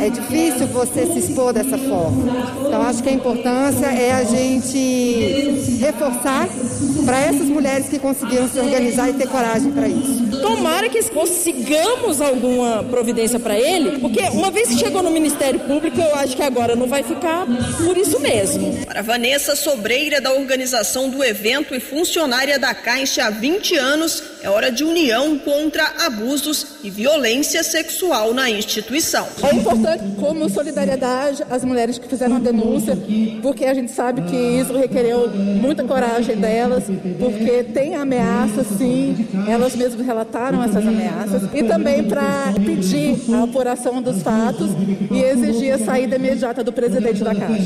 é 0.00 0.09
difícil 0.09 0.66
você 0.69 1.07
se 1.07 1.19
expor 1.19 1.52
dessa 1.52 1.76
forma. 1.76 2.25
Então, 2.66 2.83
acho 2.83 3.02
que 3.02 3.09
a 3.09 3.12
importância 3.12 3.87
é 3.87 4.12
a 4.12 4.25
gente 4.25 5.78
reforçar 5.80 6.49
para 7.04 7.21
essas 7.21 7.47
mulheres 7.47 7.88
que 7.88 7.99
conseguiram 7.99 8.49
se 8.49 8.59
organizar 8.59 9.11
e 9.11 9.14
ter 9.14 9.28
coragem 9.28 9.73
para 9.73 9.88
isso. 9.88 10.40
Tomara 10.40 10.88
que 10.88 11.02
consigamos 11.11 12.21
alguma 12.21 12.85
providência 12.85 13.38
para 13.38 13.59
ele, 13.59 13.99
porque 13.99 14.21
uma 14.33 14.50
vez 14.50 14.69
que 14.69 14.78
chegou 14.78 15.02
no 15.02 15.11
Ministério 15.11 15.61
Público, 15.61 16.00
eu 16.00 16.14
acho 16.16 16.37
que 16.37 16.42
agora 16.42 16.76
não 16.76 16.87
vai 16.87 17.02
ficar 17.02 17.47
por 17.85 17.97
isso 17.97 18.21
mesmo. 18.21 18.85
Para 18.87 19.02
Vanessa 19.02 19.57
Sobreira, 19.57 20.21
da 20.21 20.33
organização 20.33 21.09
do 21.09 21.23
evento 21.25 21.75
e 21.75 21.80
funcionária 21.80 22.59
da 22.59 22.75
Caixa 22.75 23.25
há 23.25 23.30
20 23.30 23.76
anos, 23.76 24.23
é 24.43 24.49
hora 24.49 24.71
de 24.71 24.83
união 24.83 25.39
contra 25.39 25.85
abusos 26.07 26.67
e 26.83 26.91
violência 26.91 27.63
sexual 27.63 28.33
na 28.33 28.51
instituição. 28.51 29.27
É 29.43 29.55
importante, 29.55 30.05
como 30.19 30.49
solidariedade, 30.49 31.43
às 31.51 31.65
mulheres 31.65 31.99
que 31.99 32.09
fizeram 32.09 32.37
a 32.37 32.39
denúncia, 32.39 32.97
porque 33.43 33.67
a 33.67 33.75
gente 33.75 33.93
sabe 33.93 34.23
que 34.23 34.37
isso 34.37 34.73
requereu 34.77 35.29
muita 35.29 35.85
coragem 35.85 36.37
delas, 36.37 36.85
porque 37.19 37.65
tem 37.65 37.95
ameaças, 37.95 38.67
sim, 38.79 39.29
elas 39.47 39.77
mesmas 39.77 40.07
relataram 40.07 40.63
essas 40.63 40.87
ameaças, 40.87 41.43
e 41.53 41.63
também 41.63 42.05
para 42.05 42.55
pedir 42.65 43.17
a 43.35 43.43
apuração 43.43 44.01
dos 44.01 44.23
fatos 44.23 44.71
e 45.11 45.23
exigir 45.23 45.75
a 45.75 45.79
saída 45.79 46.17
imediata 46.17 46.65
do 46.65 46.73
presidente 46.73 47.23
da 47.23 47.35
Caixa. 47.35 47.61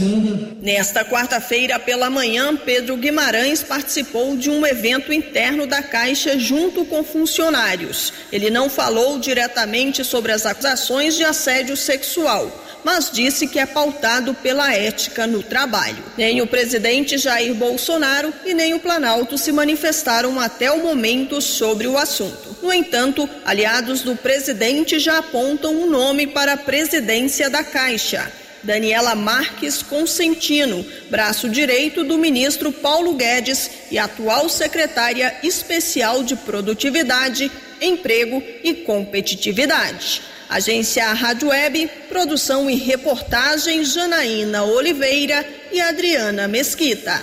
Nesta 0.61 1.04
quarta-feira, 1.04 1.78
pela 1.78 2.11
manhã, 2.11 2.57
Pedro 2.57 2.97
Guimarães 2.97 3.62
participou 3.62 4.37
de 4.37 4.50
um 4.50 4.66
evento 4.66 5.12
interno 5.12 5.66
da 5.66 5.83
Caixa 5.83 6.38
junto 6.38 6.63
com 6.71 7.04
funcionários. 7.04 8.12
Ele 8.33 8.50
não 8.50 8.68
falou 8.68 9.18
diretamente 9.18 10.04
sobre 10.04 10.33
as 10.33 10.47
acusações 10.47 11.14
de 11.14 11.25
assédio 11.25 11.76
sexual 11.76 12.64
mas 12.85 13.11
disse 13.11 13.47
que 13.49 13.59
é 13.59 13.64
pautado 13.64 14.35
pela 14.35 14.73
ética 14.73 15.26
no 15.26 15.42
trabalho. 15.42 16.04
Nem 16.18 16.42
o 16.42 16.47
presidente 16.47 17.16
Jair 17.16 17.54
Bolsonaro 17.54 18.33
e 18.44 18.52
nem 18.52 18.75
o 18.75 18.80
Planalto 18.80 19.38
se 19.38 19.50
manifestaram 19.50 20.38
até 20.38 20.71
o 20.71 20.83
momento 20.83 21.40
sobre 21.40 21.87
o 21.87 21.97
assunto. 21.97 22.54
No 22.62 22.73
entanto, 22.73 23.28
aliados 23.44 24.02
do 24.02 24.14
presidente 24.14 24.99
já 24.99 25.18
apontam 25.18 25.75
um 25.75 25.87
nome 25.87 26.26
para 26.26 26.52
a 26.52 26.59
presidência 26.59 27.49
da 27.49 27.64
Caixa. 27.64 28.30
Daniela 28.64 29.14
Marques 29.14 29.83
Consentino, 29.83 30.85
braço 31.11 31.49
direito 31.49 32.02
do 32.02 32.18
ministro 32.18 32.73
Paulo 32.73 33.14
Guedes 33.14 33.71
e 33.90 33.99
atual 33.99 34.49
secretária 34.49 35.37
especial 35.42 36.25
de 36.25 36.35
Produtividade, 36.35 37.52
Emprego 37.80 38.42
e 38.62 38.75
Competitividade. 38.75 40.23
Agência 40.49 41.12
Rádio 41.12 41.49
Web, 41.49 41.90
produção 42.09 42.71
e 42.71 42.76
reportagem 42.76 43.85
Janaína 43.85 44.64
Oliveira 44.64 45.47
e 45.73 45.80
Adriana 45.80 46.47
Mesquita. 46.49 47.23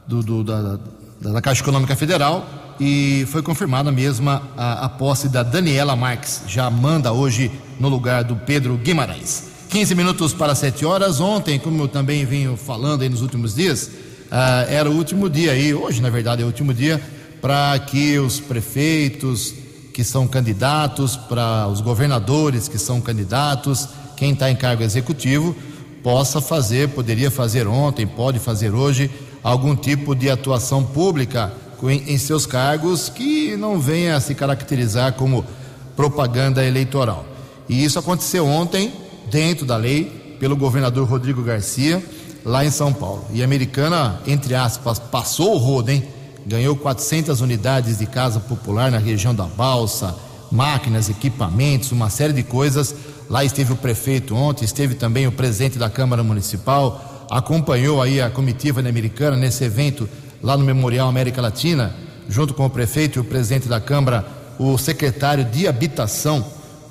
do, 0.07 0.23
do, 0.23 0.43
da, 0.43 0.79
da, 1.21 1.43
Caixa 1.43 1.61
Econômica 1.61 1.95
Federal 1.95 2.49
e 2.81 3.27
foi 3.31 3.43
confirmada 3.43 3.93
mesmo 3.93 4.31
a, 4.31 4.41
a 4.57 4.89
posse 4.89 5.29
da 5.29 5.43
Daniela 5.43 5.95
Marques, 5.95 6.43
já 6.47 6.71
manda 6.71 7.13
hoje 7.13 7.51
no 7.79 7.89
lugar 7.89 8.25
do 8.25 8.35
Pedro 8.37 8.77
Guimarães. 8.79 9.51
15 9.69 9.95
minutos 9.95 10.33
para 10.33 10.55
7 10.55 10.85
horas. 10.85 11.21
Ontem, 11.21 11.59
como 11.59 11.83
eu 11.83 11.89
também 11.89 12.25
venho 12.25 12.57
falando 12.57 13.03
aí 13.03 13.09
nos 13.09 13.23
últimos 13.23 13.55
dias, 13.55 13.91
uh, 14.31 14.69
era 14.69 14.91
o 14.91 14.95
último 14.95 15.29
dia 15.29 15.53
aí, 15.53 15.75
hoje 15.75 16.01
na 16.01 16.11
verdade 16.11 16.43
é 16.43 16.45
o 16.45 16.49
último 16.49 16.73
dia, 16.73 17.03
para 17.41 17.79
que 17.79 18.19
os 18.19 18.41
prefeitos 18.41 19.55
que 19.93 20.03
são 20.03 20.27
candidatos, 20.27 21.17
para 21.17 21.69
os 21.69 21.81
governadores 21.81 22.67
que 22.67 22.79
são 22.79 23.01
candidatos, 23.01 23.89
quem 24.23 24.35
está 24.35 24.49
em 24.49 24.55
cargo 24.55 24.85
executivo, 24.85 25.53
possa 26.01 26.41
fazer, 26.41 26.91
poderia 26.91 27.29
fazer 27.29 27.67
ontem, 27.67 28.07
pode 28.07 28.39
fazer 28.39 28.73
hoje, 28.73 29.11
algum 29.43 29.75
tipo 29.75 30.15
de 30.15 30.31
atuação 30.31 30.85
pública 30.85 31.53
em, 31.83 32.17
seus 32.19 32.47
cargos 32.47 33.09
que 33.09 33.57
não 33.57 33.81
venha 33.81 34.15
a 34.15 34.21
se 34.21 34.33
caracterizar 34.33 35.15
como 35.15 35.45
propaganda 35.97 36.65
eleitoral. 36.65 37.27
E 37.69 37.83
isso 37.83 37.99
aconteceu 37.99 38.47
ontem, 38.47 38.93
dentro 39.29 39.67
da 39.67 39.77
lei, 39.77 40.37
pelo 40.39 40.57
governador 40.57 41.09
Rodrigo 41.09 41.43
Garcia, 41.43 42.01
lá 42.45 42.65
em 42.65 42.71
São 42.71 42.93
Paulo. 42.93 43.25
E 43.33 43.43
a 43.43 43.45
americana, 43.45 44.21
entre 44.25 44.55
aspas, 44.55 45.01
passou 45.01 45.57
o 45.57 45.59
rodo, 45.59 45.91
hein? 45.91 46.05
Ganhou 46.47 46.77
400 46.77 47.41
unidades 47.41 47.99
de 47.99 48.07
casa 48.07 48.39
popular 48.39 48.89
na 48.89 48.99
região 48.99 49.35
da 49.35 49.47
Balsa, 49.47 50.15
máquinas, 50.49 51.09
equipamentos, 51.09 51.91
uma 51.91 52.09
série 52.09 52.33
de 52.33 52.45
coisas. 52.45 52.95
Lá 53.33 53.43
esteve 53.43 53.73
o 53.73 53.77
prefeito 53.77 54.35
ontem, 54.37 54.63
esteve 54.67 54.95
também 54.95 55.27
o 55.27 55.33
presidente 55.33 55.79
da 55.79 55.89
Câmara 55.89 56.23
Municipal, 56.23 57.27
acompanhou 57.31 58.03
aí 58.03 58.21
a 58.21 58.29
comitiva 58.29 58.81
Americana 58.81 59.39
nesse 59.39 59.65
evento 59.65 60.07
lá 60.43 60.55
no 60.55 60.63
Memorial 60.63 61.09
América 61.09 61.41
Latina, 61.41 61.97
junto 62.29 62.53
com 62.53 62.67
o 62.67 62.69
prefeito 62.69 63.19
e 63.19 63.21
o 63.21 63.25
presidente 63.25 63.67
da 63.69 63.81
Câmara, 63.81 64.27
o 64.59 64.77
secretário 64.77 65.47
de 65.47 65.67
Habitação, 65.67 66.45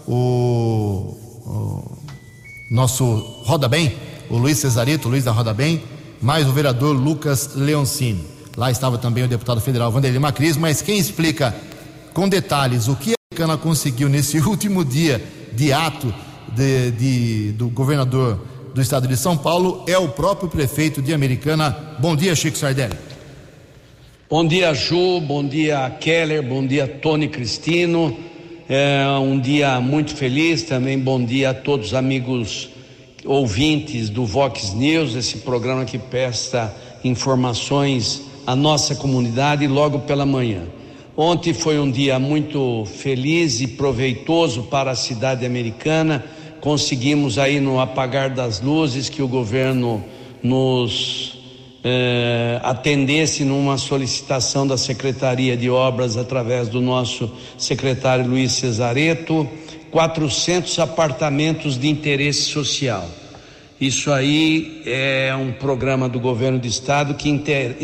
o, 0.07 1.15
o 1.45 1.97
nosso 2.71 3.03
Roda 3.45 3.67
Bem, 3.67 3.95
o 4.27 4.35
Luiz 4.35 4.57
Cesarito, 4.57 5.09
Luiz 5.09 5.25
da 5.25 5.31
Roda 5.31 5.53
Bem, 5.53 5.83
mais 6.19 6.47
o 6.47 6.53
vereador 6.53 6.97
Lucas 6.97 7.51
Leoncini. 7.53 8.25
Lá 8.57 8.71
estava 8.71 8.97
também 8.97 9.23
o 9.23 9.27
deputado 9.27 9.61
federal 9.61 9.91
Vanderlei 9.91 10.19
Macris, 10.19 10.57
mas 10.57 10.81
quem 10.81 10.97
explica 10.97 11.55
com 12.15 12.27
detalhes 12.27 12.87
o 12.87 12.95
que 12.95 13.11
a 13.11 13.15
Americana 13.31 13.59
conseguiu 13.61 14.09
nesse 14.09 14.39
último 14.41 14.83
dia 14.83 15.23
de 15.53 15.71
ato 15.71 16.11
de, 16.55 16.91
de, 16.91 17.51
do 17.53 17.69
governador 17.69 18.39
do 18.73 18.81
estado 18.81 19.07
de 19.07 19.17
São 19.17 19.37
Paulo 19.37 19.83
é 19.87 19.97
o 19.97 20.09
próprio 20.09 20.49
prefeito 20.49 21.01
de 21.01 21.13
Americana. 21.13 21.95
Bom 21.99 22.15
dia, 22.15 22.35
Chico 22.35 22.57
Sardelli. 22.57 22.95
Bom 24.29 24.47
dia, 24.47 24.73
Ju, 24.73 25.19
bom 25.19 25.45
dia, 25.45 25.89
Keller, 25.99 26.41
bom 26.41 26.65
dia, 26.65 26.87
Tony 26.87 27.27
Cristino. 27.27 28.15
É 28.69 29.05
um 29.19 29.37
dia 29.37 29.81
muito 29.81 30.15
feliz 30.15 30.63
também. 30.63 30.97
Bom 30.97 31.23
dia 31.23 31.49
a 31.49 31.53
todos 31.53 31.87
os 31.87 31.93
amigos 31.93 32.69
ouvintes 33.25 34.09
do 34.09 34.25
Vox 34.25 34.73
News, 34.73 35.15
esse 35.15 35.39
programa 35.39 35.83
que 35.83 35.97
presta 35.97 36.73
informações 37.03 38.21
à 38.47 38.55
nossa 38.55 38.95
comunidade 38.95 39.67
logo 39.67 39.99
pela 39.99 40.25
manhã. 40.25 40.61
Ontem 41.17 41.53
foi 41.53 41.77
um 41.77 41.91
dia 41.91 42.17
muito 42.17 42.85
feliz 42.85 43.59
e 43.59 43.67
proveitoso 43.67 44.63
para 44.63 44.91
a 44.91 44.95
cidade 44.95 45.45
americana. 45.45 46.23
Conseguimos 46.61 47.39
aí 47.39 47.59
no 47.59 47.79
apagar 47.79 48.29
das 48.29 48.61
luzes 48.61 49.09
que 49.09 49.23
o 49.23 49.27
governo 49.27 50.03
nos 50.43 51.39
eh, 51.83 52.59
atendesse 52.63 53.43
numa 53.43 53.79
solicitação 53.79 54.67
da 54.67 54.77
Secretaria 54.77 55.57
de 55.57 55.71
Obras 55.71 56.17
através 56.17 56.69
do 56.69 56.79
nosso 56.79 57.31
secretário 57.57 58.27
Luiz 58.27 58.51
Cesareto, 58.51 59.49
400 59.89 60.77
apartamentos 60.77 61.79
de 61.79 61.89
interesse 61.89 62.43
social. 62.43 63.09
Isso 63.79 64.11
aí 64.11 64.83
é 64.85 65.33
um 65.35 65.53
programa 65.53 66.07
do 66.07 66.19
governo 66.19 66.59
do 66.59 66.67
estado 66.67 67.15
que, 67.15 67.27
inter, 67.27 67.77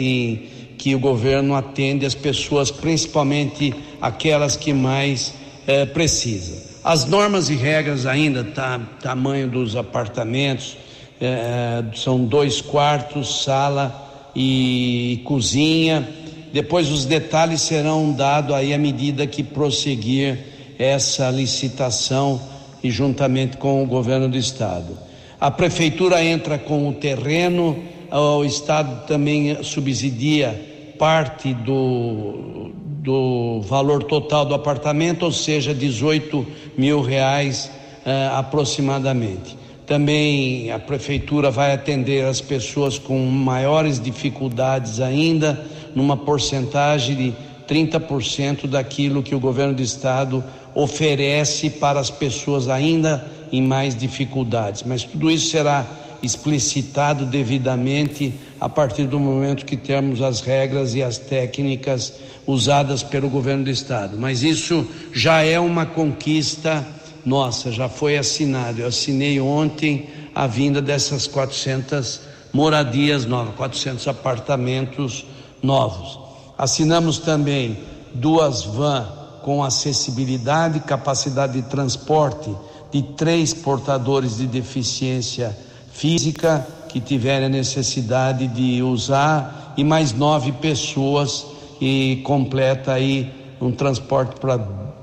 que 0.78 0.94
o 0.94 1.00
governo 1.00 1.56
atende 1.56 2.06
as 2.06 2.14
pessoas, 2.14 2.70
principalmente 2.70 3.74
aquelas 4.00 4.56
que 4.56 4.72
mais 4.72 5.34
eh, 5.66 5.88
precisam. 5.88 6.67
As 6.90 7.04
normas 7.04 7.50
e 7.50 7.54
regras 7.54 8.06
ainda, 8.06 8.46
tá, 8.46 8.80
tamanho 9.02 9.50
dos 9.50 9.76
apartamentos, 9.76 10.78
é, 11.20 11.84
são 11.94 12.24
dois 12.24 12.62
quartos, 12.62 13.44
sala 13.44 14.32
e 14.34 15.20
cozinha. 15.26 16.08
Depois 16.54 16.90
os 16.90 17.04
detalhes 17.04 17.60
serão 17.60 18.14
dados 18.14 18.56
aí 18.56 18.74
à 18.74 18.78
medida 18.78 19.28
que 19.28 19.44
prosseguir 19.44 20.40
essa 20.80 21.30
licitação 21.30 22.40
e 22.82 22.90
juntamente 22.90 23.58
com 23.58 23.84
o 23.84 23.86
governo 23.86 24.30
do 24.30 24.38
estado. 24.38 24.98
A 25.42 25.52
prefeitura 25.52 26.24
entra 26.24 26.58
com 26.58 26.88
o 26.88 26.94
terreno, 26.94 27.84
o 28.10 28.46
estado 28.46 29.06
também 29.06 29.62
subsidia 29.62 30.96
parte 30.98 31.54
do, 31.54 32.67
do 33.08 33.62
valor 33.62 34.04
total 34.04 34.46
do 34.46 34.54
apartamento, 34.54 35.24
ou 35.24 35.32
seja, 35.32 35.74
18 35.74 36.46
mil 36.78 37.02
reais 37.02 37.72
eh, 38.06 38.30
aproximadamente. 38.34 39.58
Também 39.86 40.70
a 40.74 40.78
prefeitura 40.78 41.50
vai 41.50 41.72
atender 41.72 42.26
as 42.26 42.42
pessoas 42.42 43.00
com 43.00 43.18
maiores 43.26 43.98
dificuldades 43.98 45.00
ainda, 45.00 45.66
numa 45.96 46.18
porcentagem 46.18 47.16
de 47.16 47.34
30% 47.74 48.68
daquilo 48.68 49.24
que 49.24 49.34
o 49.34 49.40
governo 49.40 49.76
do 49.76 49.82
estado 49.82 50.44
oferece 50.76 51.70
para 51.70 52.02
as 52.02 52.10
pessoas 52.10 52.68
ainda 52.68 53.26
em 53.54 53.62
mais 53.62 53.96
dificuldades. 53.96 54.84
Mas 54.86 55.04
tudo 55.04 55.32
isso 55.32 55.50
será 55.50 55.88
explicitado 56.22 57.26
devidamente 57.26 58.34
a 58.60 58.68
partir 58.68 59.06
do 59.06 59.20
momento 59.20 59.66
que 59.66 59.78
temos 59.78 60.22
as 60.22 60.42
regras 60.42 60.96
e 60.96 61.04
as 61.04 61.18
técnicas 61.18 62.14
usadas 62.46 63.04
pelo 63.04 63.30
governo 63.30 63.66
do 63.66 63.70
estado. 63.70 64.18
Mas 64.18 64.44
isso 64.44 64.88
já 65.14 65.42
é 65.42 65.60
uma 65.60 65.86
conquista 65.86 66.86
nossa, 67.26 67.72
já 67.72 67.90
foi 67.90 68.18
assinado. 68.18 68.82
Eu 68.82 68.88
assinei 68.88 69.40
ontem 69.40 70.08
a 70.34 70.48
vinda 70.48 70.82
dessas 70.82 71.28
400 71.28 72.22
moradias 72.54 73.26
novas, 73.26 73.54
400 73.56 74.08
apartamentos 74.08 75.26
novos. 75.62 76.20
Assinamos 76.58 77.20
também 77.20 77.78
duas 78.14 78.64
vans 78.64 79.08
com 79.44 79.64
acessibilidade, 79.64 80.80
capacidade 80.82 81.62
de 81.62 81.70
transporte 81.70 82.50
de 82.92 83.02
três 83.02 83.54
portadores 83.54 84.38
de 84.38 84.48
deficiência 84.48 85.56
física 85.98 86.66
que 86.88 87.02
tiverem 87.02 87.50
necessidade 87.50 88.48
de 88.48 88.84
usar 88.84 89.74
e 89.76 89.84
mais 89.84 90.14
nove 90.14 90.52
pessoas 90.52 91.44
e 91.82 92.22
completa 92.24 92.94
aí 92.94 93.32
um 93.60 93.72
transporte 93.72 94.40
para 94.40 94.60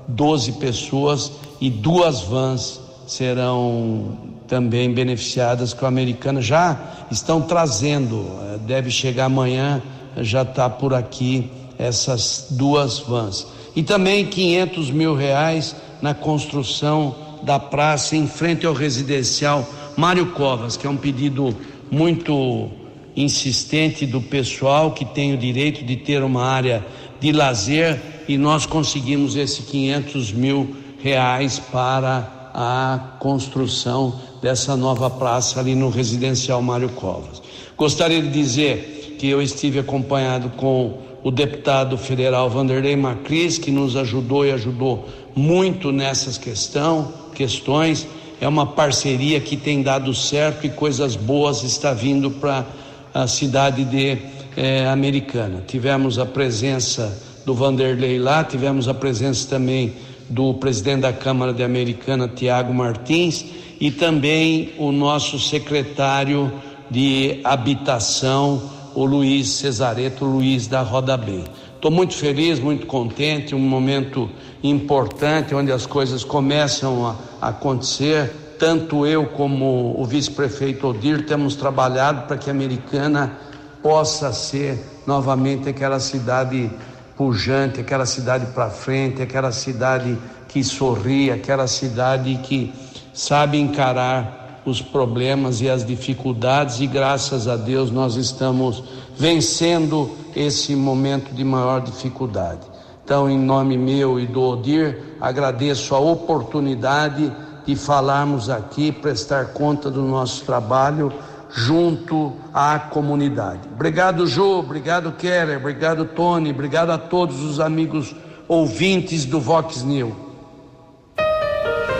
12 0.07 0.53
pessoas 0.53 1.33
e 1.59 1.69
duas 1.69 2.21
vans 2.21 2.79
serão 3.05 4.17
também 4.47 4.93
beneficiadas 4.93 5.73
com 5.73 5.85
a 5.85 5.89
americana. 5.89 6.41
Já 6.41 6.79
estão 7.11 7.41
trazendo, 7.41 8.25
deve 8.65 8.89
chegar 8.89 9.25
amanhã, 9.25 9.81
já 10.17 10.43
está 10.43 10.69
por 10.69 10.93
aqui 10.93 11.51
essas 11.77 12.47
duas 12.51 12.99
vans. 12.99 13.45
E 13.75 13.83
também 13.83 14.25
500 14.25 14.91
mil 14.91 15.13
reais 15.13 15.75
na 16.01 16.13
construção 16.13 17.15
da 17.43 17.59
praça 17.59 18.15
em 18.15 18.27
frente 18.27 18.65
ao 18.65 18.73
residencial 18.73 19.67
Mário 19.97 20.27
Covas, 20.27 20.77
que 20.77 20.85
é 20.85 20.89
um 20.89 20.97
pedido 20.97 21.55
muito 21.89 22.69
insistente 23.15 24.05
do 24.05 24.21
pessoal 24.21 24.91
que 24.91 25.05
tem 25.05 25.33
o 25.33 25.37
direito 25.37 25.85
de 25.85 25.95
ter 25.95 26.21
uma 26.21 26.43
área 26.43 26.85
de 27.19 27.31
lazer 27.31 27.99
e 28.27 28.37
nós 28.37 28.65
conseguimos 28.65 29.35
esses 29.35 29.65
500 29.65 30.31
mil 30.33 30.75
reais 31.01 31.59
para 31.59 32.51
a 32.53 33.17
construção 33.19 34.19
dessa 34.41 34.75
nova 34.75 35.09
praça 35.09 35.59
ali 35.59 35.75
no 35.75 35.89
residencial 35.89 36.61
Mário 36.61 36.89
Covas. 36.89 37.41
Gostaria 37.77 38.21
de 38.21 38.29
dizer 38.29 39.15
que 39.19 39.27
eu 39.27 39.41
estive 39.41 39.79
acompanhado 39.79 40.49
com 40.51 40.99
o 41.23 41.31
deputado 41.31 41.97
federal 41.97 42.49
Vanderlei 42.49 42.95
Macris, 42.95 43.57
que 43.57 43.71
nos 43.71 43.95
ajudou 43.95 44.45
e 44.45 44.51
ajudou 44.51 45.07
muito 45.35 45.91
nessas 45.91 46.37
questão, 46.37 47.11
questões. 47.33 48.07
É 48.39 48.47
uma 48.47 48.65
parceria 48.65 49.39
que 49.39 49.55
tem 49.55 49.81
dado 49.81 50.13
certo 50.13 50.65
e 50.65 50.69
coisas 50.69 51.15
boas 51.15 51.63
está 51.63 51.93
vindo 51.93 52.29
para 52.31 52.65
a 53.13 53.27
cidade 53.27 53.85
de 53.85 54.17
eh, 54.57 54.85
Americana. 54.87 55.63
Tivemos 55.65 56.19
a 56.19 56.25
presença 56.25 57.17
do 57.45 57.53
Vanderlei 57.53 58.19
lá, 58.19 58.43
tivemos 58.43 58.87
a 58.87 58.93
presença 58.93 59.47
também 59.47 59.93
do 60.29 60.53
presidente 60.55 61.01
da 61.01 61.13
Câmara 61.13 61.53
de 61.53 61.63
Americana, 61.63 62.27
Tiago 62.27 62.73
Martins, 62.73 63.45
e 63.79 63.91
também 63.91 64.71
o 64.77 64.91
nosso 64.91 65.39
secretário 65.39 66.51
de 66.89 67.39
Habitação, 67.43 68.71
o 68.93 69.05
Luiz 69.05 69.49
Cesareto, 69.49 70.25
Luiz 70.25 70.67
da 70.67 70.81
Roda 70.81 71.17
Bem. 71.17 71.43
Estou 71.85 71.95
muito 71.95 72.15
feliz, 72.15 72.59
muito 72.59 72.87
contente, 72.87 73.53
um 73.53 73.59
momento 73.59 74.27
importante 74.63 75.53
onde 75.53 75.71
as 75.71 75.85
coisas 75.85 76.23
começam 76.23 77.15
a 77.39 77.49
acontecer. 77.49 78.55
Tanto 78.57 79.05
eu 79.05 79.27
como 79.27 79.93
o 79.95 80.03
vice-prefeito 80.03 80.87
Odir 80.87 81.27
temos 81.27 81.55
trabalhado 81.55 82.25
para 82.25 82.37
que 82.37 82.49
a 82.49 82.53
Americana 82.53 83.37
possa 83.83 84.33
ser 84.33 84.83
novamente 85.05 85.69
aquela 85.69 85.99
cidade 85.99 86.71
pujante, 87.15 87.81
aquela 87.81 88.07
cidade 88.07 88.47
para 88.47 88.71
frente, 88.71 89.21
aquela 89.21 89.51
cidade 89.51 90.17
que 90.47 90.63
sorri, 90.63 91.29
aquela 91.29 91.67
cidade 91.67 92.39
que 92.41 92.73
sabe 93.13 93.59
encarar 93.59 94.44
os 94.65 94.81
problemas 94.81 95.61
e 95.61 95.69
as 95.69 95.85
dificuldades 95.85 96.79
e 96.79 96.87
graças 96.87 97.47
a 97.47 97.55
Deus 97.55 97.91
nós 97.91 98.15
estamos 98.15 98.83
vencendo 99.15 100.09
esse 100.35 100.75
momento 100.75 101.33
de 101.33 101.43
maior 101.43 101.81
dificuldade. 101.81 102.61
Então, 103.03 103.29
em 103.29 103.37
nome 103.37 103.77
meu 103.77 104.19
e 104.19 104.25
do 104.25 104.41
Odir, 104.41 104.99
agradeço 105.21 105.93
a 105.93 105.99
oportunidade 105.99 107.31
de 107.65 107.75
falarmos 107.75 108.49
aqui, 108.49 108.91
prestar 108.91 109.53
conta 109.53 109.91
do 109.91 110.01
nosso 110.01 110.43
trabalho 110.43 111.13
junto 111.51 112.33
à 112.53 112.79
comunidade. 112.79 113.61
Obrigado, 113.73 114.27
Ju, 114.27 114.59
obrigado, 114.59 115.11
Keller, 115.13 115.57
obrigado, 115.57 116.05
Tony, 116.05 116.49
obrigado 116.49 116.89
a 116.89 116.97
todos 116.97 117.41
os 117.41 117.59
amigos 117.59 118.15
ouvintes 118.47 119.23
do 119.23 119.39
Vox 119.39 119.83
News. 119.83 120.13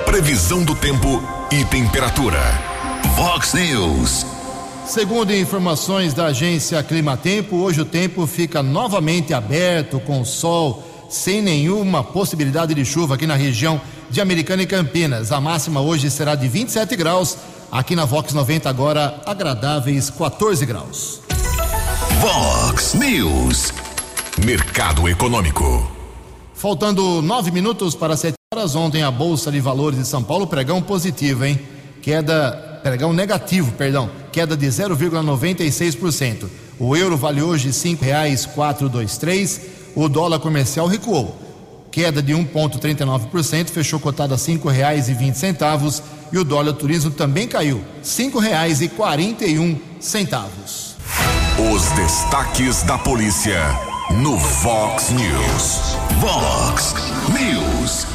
Previsão 0.06 0.63
do 0.63 0.75
tempo 0.75 1.35
e 1.51 1.63
temperatura. 1.65 2.39
Vox 3.15 3.53
News. 3.53 4.25
Segundo 4.86 5.34
informações 5.34 6.13
da 6.13 6.27
agência 6.27 6.81
Climatempo, 6.84 7.58
hoje 7.58 7.81
o 7.81 7.86
tempo 7.86 8.25
fica 8.25 8.62
novamente 8.62 9.34
aberto, 9.34 9.99
com 9.99 10.23
sol, 10.23 10.84
sem 11.10 11.41
nenhuma 11.41 12.03
possibilidade 12.03 12.73
de 12.73 12.86
chuva 12.86 13.15
aqui 13.15 13.25
na 13.25 13.36
região 13.36 13.79
de 14.10 14.21
Americana 14.21 14.63
e 14.63 14.67
Campinas. 14.67 15.31
A 15.31 15.39
máxima 15.39 15.81
hoje 15.81 16.10
será 16.10 16.36
de 16.36 16.47
27 16.47 16.95
graus. 16.95 17.38
Aqui 17.71 17.95
na 17.95 18.05
Vox 18.05 18.34
90 18.34 18.69
agora 18.69 19.21
agradáveis 19.25 20.10
14 20.10 20.65
graus. 20.65 21.21
Vox 22.19 22.93
News. 22.93 23.73
Mercado 24.43 25.08
Econômico. 25.08 25.91
Faltando 26.53 27.21
nove 27.21 27.51
minutos 27.51 27.95
para 27.95 28.15
sete 28.15 28.36
horas, 28.56 28.76
ontem 28.76 29.04
a 29.04 29.12
Bolsa 29.12 29.52
de 29.52 29.60
Valores 29.60 30.00
de 30.00 30.08
São 30.08 30.24
Paulo 30.24 30.48
pregão 30.48 30.82
positivo, 30.82 31.44
hein? 31.44 31.60
Queda, 32.02 32.80
pregão 32.82 33.12
negativo, 33.12 33.74
perdão, 33.74 34.10
queda 34.32 34.56
de 34.56 34.65
0,96%. 34.68 36.48
O 36.80 36.96
euro 36.96 37.18
vale 37.18 37.41
hoje 37.41 37.74
dois 38.88 39.18
três. 39.18 39.60
O 39.94 40.08
dólar 40.08 40.39
comercial 40.39 40.88
recuou, 40.88 41.38
queda 41.91 42.22
de 42.22 42.34
1,39%, 42.34 43.70
fechou 43.70 44.00
cotado 44.00 44.34
a 44.34 44.38
cinco 44.38 44.70
reais 44.70 45.10
e 45.10 45.13
vinte 45.13 45.38
centavos. 45.38 46.02
O 46.34 46.44
dólar 46.44 46.74
turismo 46.74 47.12
também 47.12 47.48
caiu, 47.48 47.84
um 49.60 49.78
centavos. 50.00 50.96
Os 51.74 51.84
destaques 51.91 52.84
da 52.84 52.98
polícia 52.98 53.62
no 54.22 54.38
Vox 54.38 55.10
News. 55.12 55.98
Vox 56.22 56.96
News. 57.30 58.14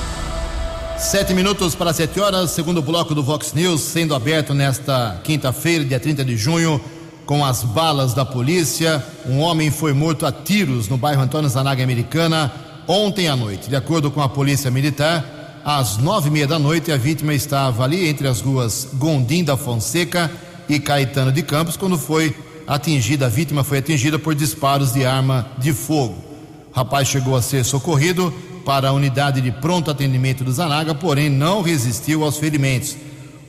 Sete 1.00 1.32
minutos 1.32 1.74
para 1.74 1.94
sete 1.94 2.20
horas, 2.20 2.50
segundo 2.50 2.82
bloco 2.82 3.14
do 3.14 3.22
Vox 3.22 3.54
News, 3.54 3.80
sendo 3.80 4.14
aberto 4.14 4.52
nesta 4.52 5.18
quinta-feira, 5.24 5.82
dia 5.82 5.98
30 5.98 6.22
de 6.22 6.36
junho, 6.36 6.78
com 7.24 7.42
as 7.42 7.64
balas 7.64 8.12
da 8.12 8.24
polícia. 8.24 9.02
Um 9.26 9.40
homem 9.40 9.70
foi 9.70 9.94
morto 9.94 10.26
a 10.26 10.30
tiros 10.30 10.88
no 10.88 10.98
bairro 10.98 11.22
Antônio 11.22 11.48
Zanaga 11.48 11.82
Americana 11.82 12.52
ontem 12.86 13.28
à 13.28 13.34
noite. 13.34 13.70
De 13.70 13.74
acordo 13.74 14.10
com 14.10 14.20
a 14.20 14.28
polícia 14.28 14.70
militar, 14.70 15.62
às 15.64 15.96
nove 15.96 16.28
e 16.28 16.32
meia 16.32 16.46
da 16.46 16.58
noite, 16.58 16.92
a 16.92 16.98
vítima 16.98 17.32
estava 17.32 17.82
ali 17.82 18.06
entre 18.06 18.28
as 18.28 18.42
ruas 18.42 18.90
Gondim 18.92 19.42
da 19.42 19.56
Fonseca 19.56 20.30
e 20.68 20.78
Caetano 20.78 21.32
de 21.32 21.42
Campos, 21.42 21.78
quando 21.78 21.96
foi 21.96 22.36
atingida, 22.66 23.24
a 23.24 23.28
vítima 23.30 23.64
foi 23.64 23.78
atingida 23.78 24.18
por 24.18 24.34
disparos 24.34 24.92
de 24.92 25.04
arma 25.06 25.50
de 25.58 25.72
fogo. 25.72 26.16
O 26.70 26.76
rapaz 26.76 27.08
chegou 27.08 27.34
a 27.34 27.42
ser 27.42 27.64
socorrido 27.64 28.32
para 28.70 28.90
a 28.90 28.92
unidade 28.92 29.40
de 29.40 29.50
pronto 29.50 29.90
atendimento 29.90 30.44
do 30.44 30.52
Zanaga, 30.52 30.94
porém 30.94 31.28
não 31.28 31.60
resistiu 31.60 32.22
aos 32.22 32.38
ferimentos. 32.38 32.96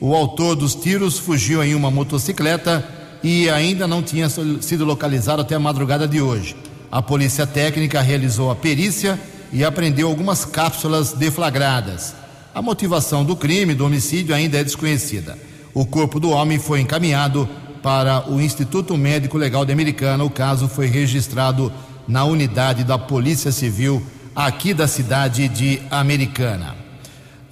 O 0.00 0.16
autor 0.16 0.56
dos 0.56 0.74
tiros 0.74 1.16
fugiu 1.16 1.62
em 1.62 1.76
uma 1.76 1.92
motocicleta 1.92 2.84
e 3.22 3.48
ainda 3.48 3.86
não 3.86 4.02
tinha 4.02 4.28
sido 4.28 4.84
localizado 4.84 5.40
até 5.40 5.54
a 5.54 5.60
madrugada 5.60 6.08
de 6.08 6.20
hoje. 6.20 6.56
A 6.90 7.00
polícia 7.00 7.46
técnica 7.46 8.00
realizou 8.00 8.50
a 8.50 8.56
perícia 8.56 9.16
e 9.52 9.62
apreendeu 9.62 10.08
algumas 10.08 10.44
cápsulas 10.44 11.12
deflagradas. 11.12 12.16
A 12.52 12.60
motivação 12.60 13.24
do 13.24 13.36
crime, 13.36 13.76
do 13.76 13.86
homicídio, 13.86 14.34
ainda 14.34 14.58
é 14.58 14.64
desconhecida. 14.64 15.38
O 15.72 15.86
corpo 15.86 16.18
do 16.18 16.30
homem 16.30 16.58
foi 16.58 16.80
encaminhado 16.80 17.48
para 17.80 18.28
o 18.28 18.40
Instituto 18.40 18.96
Médico 18.96 19.38
Legal 19.38 19.64
de 19.64 19.72
Americana. 19.72 20.24
O 20.24 20.30
caso 20.30 20.66
foi 20.66 20.88
registrado 20.88 21.72
na 22.08 22.24
unidade 22.24 22.82
da 22.82 22.98
Polícia 22.98 23.52
Civil 23.52 24.02
aqui 24.34 24.72
da 24.72 24.88
cidade 24.88 25.48
de 25.48 25.80
Americana. 25.90 26.74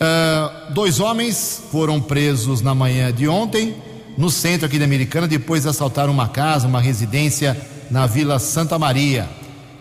Uh, 0.01 0.73
dois 0.73 0.99
homens 0.99 1.63
foram 1.71 2.01
presos 2.01 2.63
na 2.63 2.75
manhã 2.75 3.13
de 3.13 3.29
ontem 3.29 3.75
no 4.17 4.31
centro 4.31 4.67
aqui 4.67 4.79
de 4.79 4.85
Americana 4.85 5.29
depois 5.29 5.63
de 5.63 5.69
assaltar 5.69 6.09
uma 6.09 6.29
casa, 6.29 6.67
uma 6.67 6.81
residência 6.81 7.57
na 7.91 8.07
Vila 8.07 8.39
Santa 8.39 8.79
Maria. 8.79 9.29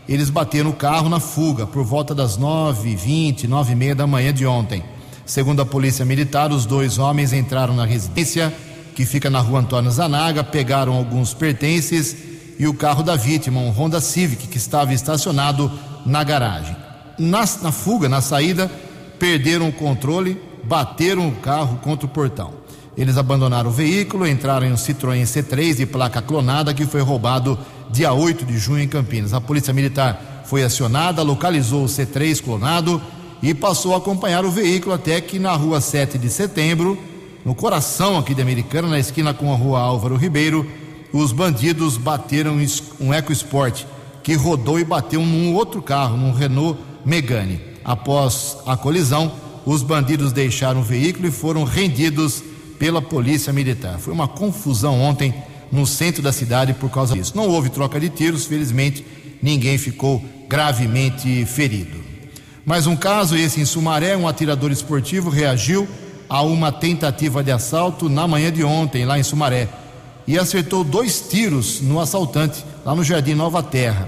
Eles 0.07 0.29
bateram 0.29 0.71
o 0.71 0.73
carro 0.73 1.07
na 1.07 1.19
fuga 1.19 1.65
por 1.65 1.83
volta 1.83 2.13
das 2.13 2.35
nove 2.35 2.95
vinte, 2.95 3.47
nove 3.47 3.73
e 3.73 3.75
meia 3.75 3.95
da 3.95 4.07
manhã 4.07 4.33
de 4.33 4.45
ontem. 4.45 4.83
Segundo 5.25 5.61
a 5.61 5.65
polícia 5.65 6.03
militar, 6.03 6.51
os 6.51 6.65
dois 6.65 6.97
homens 6.97 7.31
entraram 7.31 7.75
na 7.75 7.85
residência 7.85 8.53
que 8.95 9.05
fica 9.05 9.29
na 9.29 9.39
rua 9.39 9.59
Antônio 9.59 9.91
Zanaga, 9.91 10.43
pegaram 10.43 10.93
alguns 10.93 11.33
pertences 11.33 12.15
e 12.57 12.67
o 12.67 12.73
carro 12.73 13.03
da 13.03 13.15
vítima, 13.15 13.61
um 13.61 13.69
Honda 13.69 14.01
Civic, 14.01 14.47
que 14.47 14.57
estava 14.57 14.93
estacionado 14.93 15.71
na 16.05 16.23
garagem. 16.23 16.88
Na, 17.19 17.41
na 17.61 17.71
fuga, 17.71 18.07
na 18.07 18.21
saída, 18.21 18.71
perderam 19.19 19.67
o 19.67 19.73
controle, 19.73 20.41
bateram 20.63 21.27
o 21.27 21.35
carro 21.35 21.77
contra 21.83 22.05
o 22.05 22.09
portão. 22.09 22.53
Eles 22.97 23.17
abandonaram 23.17 23.69
o 23.69 23.73
veículo, 23.73 24.27
entraram 24.27 24.67
em 24.67 24.71
um 24.71 24.77
Citroën 24.77 25.23
C3 25.23 25.75
de 25.75 25.85
placa 25.85 26.21
clonada 26.21 26.73
que 26.73 26.85
foi 26.85 27.01
roubado 27.01 27.57
dia 27.89 28.11
8 28.13 28.45
de 28.45 28.57
junho 28.57 28.83
em 28.83 28.87
Campinas. 28.87 29.33
A 29.33 29.41
Polícia 29.41 29.73
Militar 29.73 30.43
foi 30.45 30.63
acionada, 30.63 31.21
localizou 31.21 31.83
o 31.83 31.87
C3 31.87 32.41
clonado 32.41 33.01
e 33.41 33.53
passou 33.53 33.93
a 33.93 33.97
acompanhar 33.97 34.43
o 34.43 34.51
veículo 34.51 34.93
até 34.93 35.21
que 35.21 35.39
na 35.39 35.53
rua 35.53 35.79
7 35.79 36.17
de 36.17 36.29
setembro 36.29 36.97
no 37.45 37.55
coração 37.55 38.17
aqui 38.17 38.35
de 38.35 38.41
Americana, 38.41 38.87
na 38.87 38.99
esquina 38.99 39.33
com 39.33 39.51
a 39.51 39.55
rua 39.55 39.79
Álvaro 39.79 40.15
Ribeiro, 40.15 40.69
os 41.13 41.31
bandidos 41.31 41.97
bateram 41.97 42.57
um 42.99 43.13
EcoSport 43.13 43.85
que 44.21 44.35
rodou 44.35 44.79
e 44.79 44.83
bateu 44.83 45.25
num 45.25 45.55
outro 45.55 45.81
carro, 45.81 46.17
num 46.17 46.31
Renault 46.31 46.79
Megane. 47.05 47.59
Após 47.83 48.57
a 48.65 48.75
colisão, 48.77 49.31
os 49.65 49.81
bandidos 49.81 50.31
deixaram 50.31 50.81
o 50.81 50.83
veículo 50.83 51.27
e 51.27 51.31
foram 51.31 51.63
rendidos 51.63 52.43
pela 52.77 53.01
polícia 53.01 53.51
militar. 53.51 53.99
Foi 53.99 54.13
uma 54.13 54.27
confusão 54.27 54.99
ontem 55.01 55.33
no 55.71 55.85
centro 55.85 56.21
da 56.21 56.31
cidade 56.31 56.73
por 56.73 56.89
causa 56.89 57.13
disso. 57.13 57.33
Não 57.35 57.47
houve 57.47 57.69
troca 57.69 57.99
de 57.99 58.09
tiros, 58.09 58.45
felizmente 58.45 59.05
ninguém 59.41 59.77
ficou 59.77 60.23
gravemente 60.47 61.45
ferido. 61.45 61.97
Mais 62.65 62.87
um 62.87 62.95
caso, 62.95 63.35
esse 63.35 63.59
em 63.61 63.65
Sumaré, 63.65 64.15
um 64.15 64.27
atirador 64.27 64.71
esportivo 64.71 65.29
reagiu 65.29 65.87
a 66.27 66.41
uma 66.41 66.71
tentativa 66.71 67.43
de 67.43 67.51
assalto 67.51 68.07
na 68.07 68.27
manhã 68.27 68.51
de 68.51 68.63
ontem, 68.63 69.05
lá 69.05 69.17
em 69.17 69.23
Sumaré, 69.23 69.67
e 70.27 70.37
acertou 70.37 70.83
dois 70.83 71.21
tiros 71.21 71.81
no 71.81 71.99
assaltante, 71.99 72.63
lá 72.85 72.93
no 72.93 73.03
Jardim 73.03 73.33
Nova 73.33 73.63
Terra. 73.63 74.07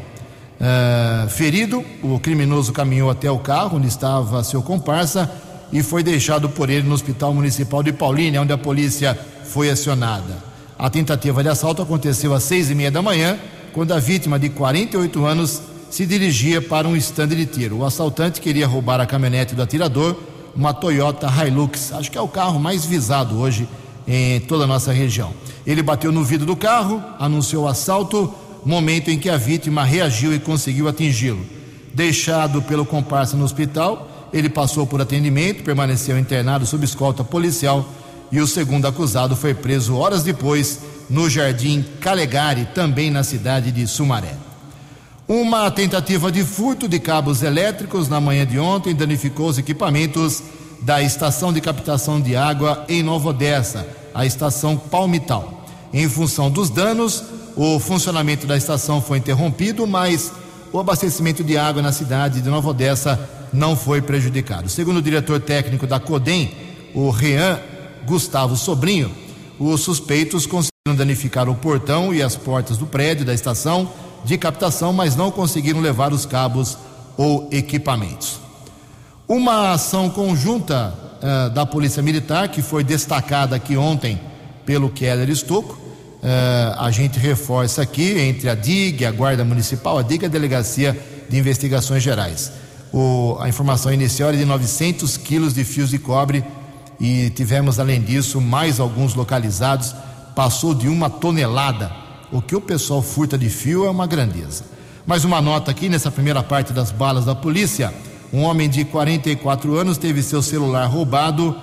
Uh, 0.62 1.28
ferido, 1.28 1.84
o 2.04 2.19
criminoso 2.19 2.71
caminhou 2.71 3.10
até 3.10 3.32
o 3.32 3.39
carro 3.39 3.78
onde 3.78 3.88
estava 3.88 4.43
seu 4.43 4.62
comparsa 4.62 5.28
e 5.74 5.82
foi 5.82 6.04
deixado 6.04 6.50
por 6.50 6.69
ele 6.69 6.88
no 6.88 6.93
Hospital 6.93 7.34
Municipal 7.34 7.82
de 7.82 7.91
Paulínia, 7.91 8.39
onde 8.39 8.54
a 8.54 8.58
polícia 8.60 9.17
foi 9.43 9.71
acionada. 9.71 10.38
A 10.78 10.88
tentativa 10.88 11.41
de 11.41 11.50
assalto 11.50 11.82
aconteceu 11.82 12.32
às 12.32 12.43
seis 12.43 12.69
e 12.69 12.76
meia 12.76 12.91
da 12.91 13.02
manhã, 13.02 13.39
quando 13.74 13.91
a 13.91 14.00
vítima, 14.00 14.38
de 14.38 14.50
48 14.50 15.26
anos, 15.26 15.62
se 15.89 16.06
dirigia 16.06 16.62
para 16.62 16.88
um 16.88 16.95
estande 16.95 17.36
de 17.36 17.47
tiro. 17.47 17.78
O 17.78 17.86
assaltante 17.86 18.39
queria 18.39 18.67
roubar 18.67 19.02
a 19.02 19.06
caminhonete 19.08 19.56
do 19.56 19.63
atirador 19.63 20.15
uma 20.56 20.74
Toyota 20.74 21.28
Hilux. 21.28 21.91
Acho 21.93 22.12
que 22.12 22.17
é 22.17 22.21
o 22.21 22.28
carro 22.28 22.60
mais 22.60 22.86
visado 22.86 23.39
hoje 23.39 23.67
em 24.08 24.39
toda 24.41 24.65
a 24.65 24.67
nossa 24.67 24.91
região. 24.91 25.34
Ele 25.65 25.82
bateu 25.82 26.12
no 26.12 26.24
vidro 26.24 26.45
do 26.45 26.56
carro, 26.56 27.02
anunciou 27.19 27.65
o 27.65 27.67
assalto, 27.67 28.34
momento 28.65 29.10
em 29.10 29.17
que 29.17 29.30
a 29.30 29.38
vítima 29.38 29.84
reagiu 29.84 30.34
e 30.34 30.39
conseguiu 30.39 30.88
atingi-lo. 30.88 31.45
Deixado 31.93 32.62
pelo 32.62 32.86
comparsa 32.86 33.36
no 33.36 33.43
hospital, 33.43 34.30
ele 34.32 34.50
passou 34.50 34.88
por 34.88 35.02
atendimento, 35.02 35.63
permaneceu 35.63 36.17
internado 36.17 36.65
sob 36.65 36.86
escolta 36.86 37.24
policial 37.24 37.88
e 38.32 38.39
o 38.39 38.47
segundo 38.47 38.88
acusado 38.88 39.36
foi 39.36 39.54
preso 39.54 39.95
horas 39.95 40.24
depois 40.24 40.80
no 41.10 41.30
Jardim 41.30 41.84
Calegari, 42.00 42.65
também 42.74 43.12
na 43.12 43.24
cidade 43.24 43.71
de 43.71 43.86
Sumaré. 43.86 44.36
Uma 45.28 45.69
tentativa 45.69 46.32
de 46.32 46.43
furto 46.43 46.88
de 46.88 47.00
cabos 47.00 47.43
elétricos 47.43 48.08
na 48.08 48.21
manhã 48.21 48.45
de 48.45 48.58
ontem 48.58 48.95
danificou 48.95 49.47
os 49.47 49.58
equipamentos 49.58 50.41
da 50.82 51.02
estação 51.02 51.54
de 51.54 51.62
captação 51.62 52.19
de 52.19 52.36
água 52.36 52.86
em 52.89 53.04
Nova 53.04 53.30
Odessa, 53.30 53.88
a 54.13 54.26
estação 54.26 54.78
Palmital. 54.78 55.65
Em 55.93 56.08
função 56.10 56.50
dos 56.50 56.69
danos, 56.69 57.24
o 57.63 57.78
funcionamento 57.78 58.47
da 58.47 58.58
estação 58.58 59.00
foi 59.00 59.19
interrompido, 59.19 59.86
mas 59.86 60.32
o 60.74 60.80
abastecimento 60.80 61.43
de 61.43 61.60
água 61.60 61.80
na 61.80 61.91
cidade 61.91 62.41
de 62.41 62.50
Nova 62.50 62.69
Odessa 62.69 63.30
não 63.54 63.76
foi 63.76 64.02
prejudicado. 64.02 64.67
Segundo 64.67 64.97
o 64.97 65.02
diretor 65.02 65.39
técnico 65.39 65.86
da 65.86 66.00
CODEM, 66.00 66.52
o 66.95 67.12
Rean 67.12 67.60
Gustavo 68.04 68.58
Sobrinho, 68.58 69.12
os 69.60 69.82
suspeitos 69.82 70.47
conseguiram 70.47 70.97
danificar 70.97 71.47
o 71.47 71.54
portão 71.54 72.12
e 72.12 72.24
as 72.24 72.36
portas 72.36 72.78
do 72.78 72.88
prédio 72.88 73.28
da 73.28 73.34
estação 73.34 73.93
de 74.26 74.39
captação, 74.39 74.91
mas 74.91 75.15
não 75.15 75.30
conseguiram 75.30 75.82
levar 75.82 76.12
os 76.12 76.26
cabos 76.26 76.80
ou 77.15 77.47
equipamentos. 77.52 78.39
Uma 79.28 79.74
ação 79.74 80.10
conjunta 80.10 80.95
uh, 81.21 81.52
da 81.52 81.63
Polícia 81.63 82.02
Militar, 82.02 82.47
que 82.47 82.63
foi 82.63 82.84
destacada 82.84 83.56
aqui 83.56 83.78
ontem 83.78 84.19
pelo 84.65 84.89
Keller 84.89 85.30
Estocco, 85.30 85.81
uh, 86.21 86.79
a 86.79 86.91
gente 86.91 87.19
reforça 87.19 87.81
aqui 87.81 88.17
entre 88.19 88.49
a 88.49 88.55
DIG, 88.55 89.05
a 89.05 89.12
Guarda 89.12 89.43
Municipal, 89.43 89.97
a 89.97 90.01
DIG 90.01 90.23
e 90.23 90.25
a 90.25 90.29
Delegacia 90.29 90.97
de 91.29 91.38
Investigações 91.38 92.03
Gerais. 92.03 92.51
O, 92.93 93.38
a 93.39 93.47
informação 93.47 93.93
inicial 93.93 94.31
é 94.31 94.38
de 94.38 94.45
900 94.45 95.17
quilos 95.17 95.53
de 95.53 95.63
fios 95.63 95.89
de 95.89 95.97
cobre 95.97 96.43
e 96.99 97.29
tivemos, 97.31 97.79
além 97.79 98.01
disso, 98.01 98.39
mais 98.39 98.79
alguns 98.79 99.15
localizados. 99.15 99.95
Passou 100.36 100.73
de 100.73 100.88
uma 100.88 101.10
tonelada. 101.10 101.91
O 102.31 102.41
que 102.41 102.55
o 102.55 102.62
pessoal 102.62 103.01
furta 103.01 103.38
de 103.38 103.49
fio 103.49 103.86
é 103.86 103.89
uma 103.89 104.07
grandeza. 104.07 104.63
Mais 105.05 105.25
uma 105.25 105.41
nota 105.41 105.71
aqui 105.71 105.89
nessa 105.89 106.12
primeira 106.12 106.43
parte 106.43 106.71
das 106.71 106.91
balas 106.91 107.25
da 107.25 107.34
polícia. 107.34 107.93
Um 108.31 108.43
homem 108.43 108.69
de 108.69 108.86
44 108.86 109.75
anos 109.75 109.97
teve 109.97 110.21
seu 110.21 110.41
celular 110.41 110.86
roubado 110.86 111.55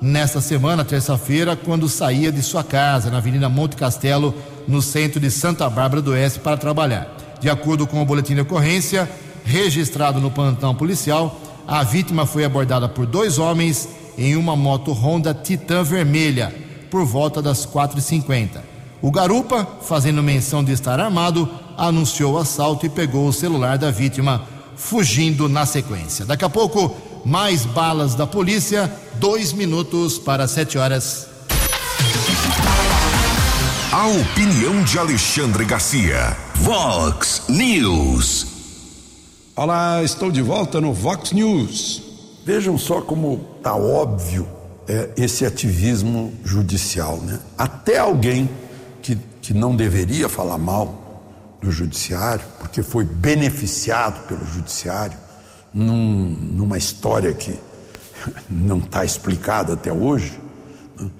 nesta 0.00 0.40
semana, 0.40 0.84
terça-feira, 0.84 1.56
quando 1.56 1.88
saía 1.88 2.30
de 2.30 2.42
sua 2.42 2.62
casa, 2.62 3.10
na 3.10 3.18
Avenida 3.18 3.48
Monte 3.48 3.76
Castelo, 3.76 4.34
no 4.66 4.80
centro 4.80 5.20
de 5.20 5.30
Santa 5.30 5.68
Bárbara 5.68 6.02
do 6.02 6.12
Oeste, 6.12 6.38
para 6.38 6.56
trabalhar. 6.56 7.14
De 7.40 7.48
acordo 7.48 7.86
com 7.86 8.00
o 8.00 8.04
boletim 8.04 8.34
de 8.34 8.40
ocorrência, 8.40 9.10
registrado 9.44 10.20
no 10.20 10.30
plantão 10.30 10.74
policial, 10.74 11.40
a 11.66 11.82
vítima 11.82 12.26
foi 12.26 12.44
abordada 12.44 12.88
por 12.88 13.06
dois 13.06 13.38
homens 13.38 13.88
em 14.16 14.36
uma 14.36 14.56
moto 14.56 14.92
Honda 14.92 15.32
Titan 15.34 15.82
vermelha, 15.82 16.54
por 16.90 17.04
volta 17.04 17.40
das 17.40 17.66
4h50. 17.66 18.60
O 19.00 19.10
garupa, 19.10 19.66
fazendo 19.82 20.22
menção 20.22 20.64
de 20.64 20.72
estar 20.72 20.98
armado, 20.98 21.48
anunciou 21.76 22.34
o 22.34 22.38
assalto 22.38 22.84
e 22.84 22.88
pegou 22.88 23.28
o 23.28 23.32
celular 23.32 23.78
da 23.78 23.90
vítima, 23.90 24.42
fugindo 24.74 25.48
na 25.48 25.64
sequência. 25.64 26.24
Daqui 26.24 26.44
a 26.44 26.48
pouco, 26.48 26.96
mais 27.24 27.64
balas 27.64 28.14
da 28.14 28.26
polícia, 28.26 28.92
dois 29.14 29.52
minutos 29.52 30.18
para 30.18 30.46
sete 30.46 30.78
horas. 30.78 31.26
A 33.92 34.06
opinião 34.06 34.82
de 34.84 34.98
Alexandre 34.98 35.64
Garcia. 35.64 36.36
Vox 36.56 37.42
News. 37.48 38.46
Olá, 39.56 40.02
estou 40.02 40.30
de 40.30 40.42
volta 40.42 40.80
no 40.80 40.92
Vox 40.92 41.32
News. 41.32 42.02
Vejam 42.44 42.78
só 42.78 43.00
como 43.00 43.38
tá 43.62 43.74
óbvio 43.74 44.46
é, 44.86 45.10
esse 45.16 45.44
ativismo 45.44 46.32
judicial, 46.44 47.18
né? 47.18 47.40
Até 47.56 47.98
alguém 47.98 48.48
que, 49.02 49.18
que 49.42 49.52
não 49.52 49.74
deveria 49.74 50.28
falar 50.28 50.58
mal 50.58 51.56
do 51.60 51.70
judiciário, 51.70 52.44
porque 52.58 52.82
foi 52.82 53.04
beneficiado 53.04 54.26
pelo 54.26 54.46
judiciário, 54.46 55.18
num, 55.72 56.36
numa 56.52 56.78
história 56.78 57.32
que 57.32 57.58
não 58.48 58.78
está 58.78 59.04
explicada 59.04 59.74
até 59.74 59.92
hoje, 59.92 60.38
né? 60.98 61.10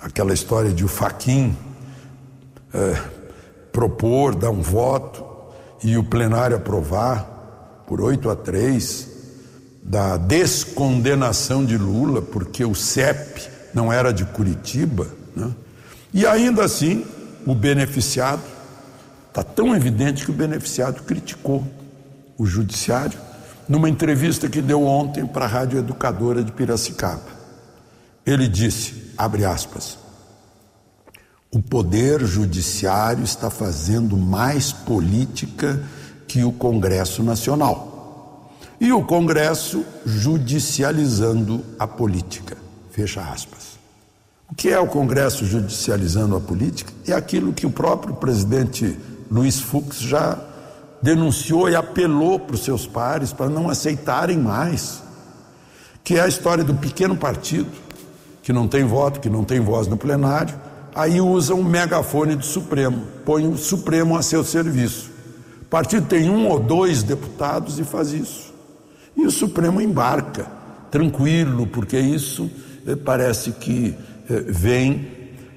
aquela 0.00 0.32
história 0.32 0.72
de 0.72 0.84
o 0.84 0.88
Faquin 0.88 1.56
é, 2.72 3.02
propor, 3.72 4.34
dar 4.34 4.50
um 4.50 4.62
voto 4.62 5.24
e 5.82 5.96
o 5.96 6.04
plenário 6.04 6.56
aprovar 6.56 7.84
por 7.86 8.00
8 8.00 8.30
a 8.30 8.36
3 8.36 9.08
da 9.82 10.16
descondenação 10.16 11.64
de 11.64 11.76
Lula, 11.76 12.22
porque 12.22 12.64
o 12.64 12.74
CEP 12.74 13.48
não 13.74 13.92
era 13.92 14.12
de 14.12 14.24
Curitiba, 14.24 15.06
né? 15.34 15.50
e 16.12 16.26
ainda 16.26 16.64
assim 16.64 17.04
o 17.46 17.54
beneficiado, 17.54 18.42
está 19.28 19.42
tão 19.42 19.74
evidente 19.74 20.24
que 20.24 20.30
o 20.30 20.34
beneficiado 20.34 21.02
criticou 21.02 21.64
o 22.36 22.44
judiciário 22.44 23.18
numa 23.70 23.88
entrevista 23.88 24.48
que 24.48 24.60
deu 24.60 24.84
ontem 24.84 25.24
para 25.24 25.44
a 25.44 25.48
Rádio 25.48 25.78
Educadora 25.78 26.42
de 26.42 26.50
Piracicaba. 26.50 27.22
Ele 28.26 28.48
disse, 28.48 29.12
abre 29.16 29.44
aspas, 29.44 29.96
o 31.52 31.62
poder 31.62 32.24
judiciário 32.24 33.22
está 33.22 33.48
fazendo 33.48 34.16
mais 34.16 34.72
política 34.72 35.80
que 36.26 36.42
o 36.42 36.50
Congresso 36.50 37.22
Nacional. 37.22 38.50
E 38.80 38.92
o 38.92 39.04
Congresso 39.04 39.84
judicializando 40.04 41.64
a 41.78 41.86
política. 41.86 42.56
Fecha 42.90 43.20
aspas. 43.20 43.78
O 44.50 44.54
que 44.56 44.70
é 44.70 44.80
o 44.80 44.88
Congresso 44.88 45.46
judicializando 45.46 46.34
a 46.34 46.40
política? 46.40 46.92
É 47.06 47.12
aquilo 47.12 47.52
que 47.52 47.66
o 47.66 47.70
próprio 47.70 48.14
presidente 48.14 48.98
Luiz 49.30 49.60
Fux 49.60 50.00
já 50.00 50.36
denunciou 51.02 51.68
e 51.68 51.74
apelou 51.74 52.38
para 52.38 52.54
os 52.54 52.64
seus 52.64 52.86
pares 52.86 53.32
para 53.32 53.48
não 53.48 53.68
aceitarem 53.68 54.38
mais. 54.38 55.02
Que 56.04 56.16
é 56.16 56.22
a 56.22 56.28
história 56.28 56.64
do 56.64 56.74
pequeno 56.74 57.16
partido, 57.16 57.70
que 58.42 58.52
não 58.52 58.66
tem 58.66 58.84
voto, 58.84 59.20
que 59.20 59.30
não 59.30 59.44
tem 59.44 59.60
voz 59.60 59.86
no 59.86 59.96
plenário, 59.96 60.54
aí 60.94 61.20
usa 61.20 61.54
um 61.54 61.62
megafone 61.62 62.34
do 62.34 62.44
Supremo, 62.44 63.06
põe 63.24 63.46
o 63.46 63.56
Supremo 63.56 64.16
a 64.16 64.22
seu 64.22 64.42
serviço. 64.44 65.10
O 65.62 65.64
partido 65.66 66.06
tem 66.06 66.28
um 66.28 66.48
ou 66.48 66.58
dois 66.58 67.02
deputados 67.02 67.78
e 67.78 67.84
faz 67.84 68.12
isso. 68.12 68.52
E 69.16 69.26
o 69.26 69.30
Supremo 69.30 69.80
embarca, 69.80 70.46
tranquilo, 70.90 71.66
porque 71.66 71.98
isso 71.98 72.50
eh, 72.86 72.96
parece 72.96 73.52
que 73.52 73.94
eh, 74.28 74.44
vem 74.48 75.06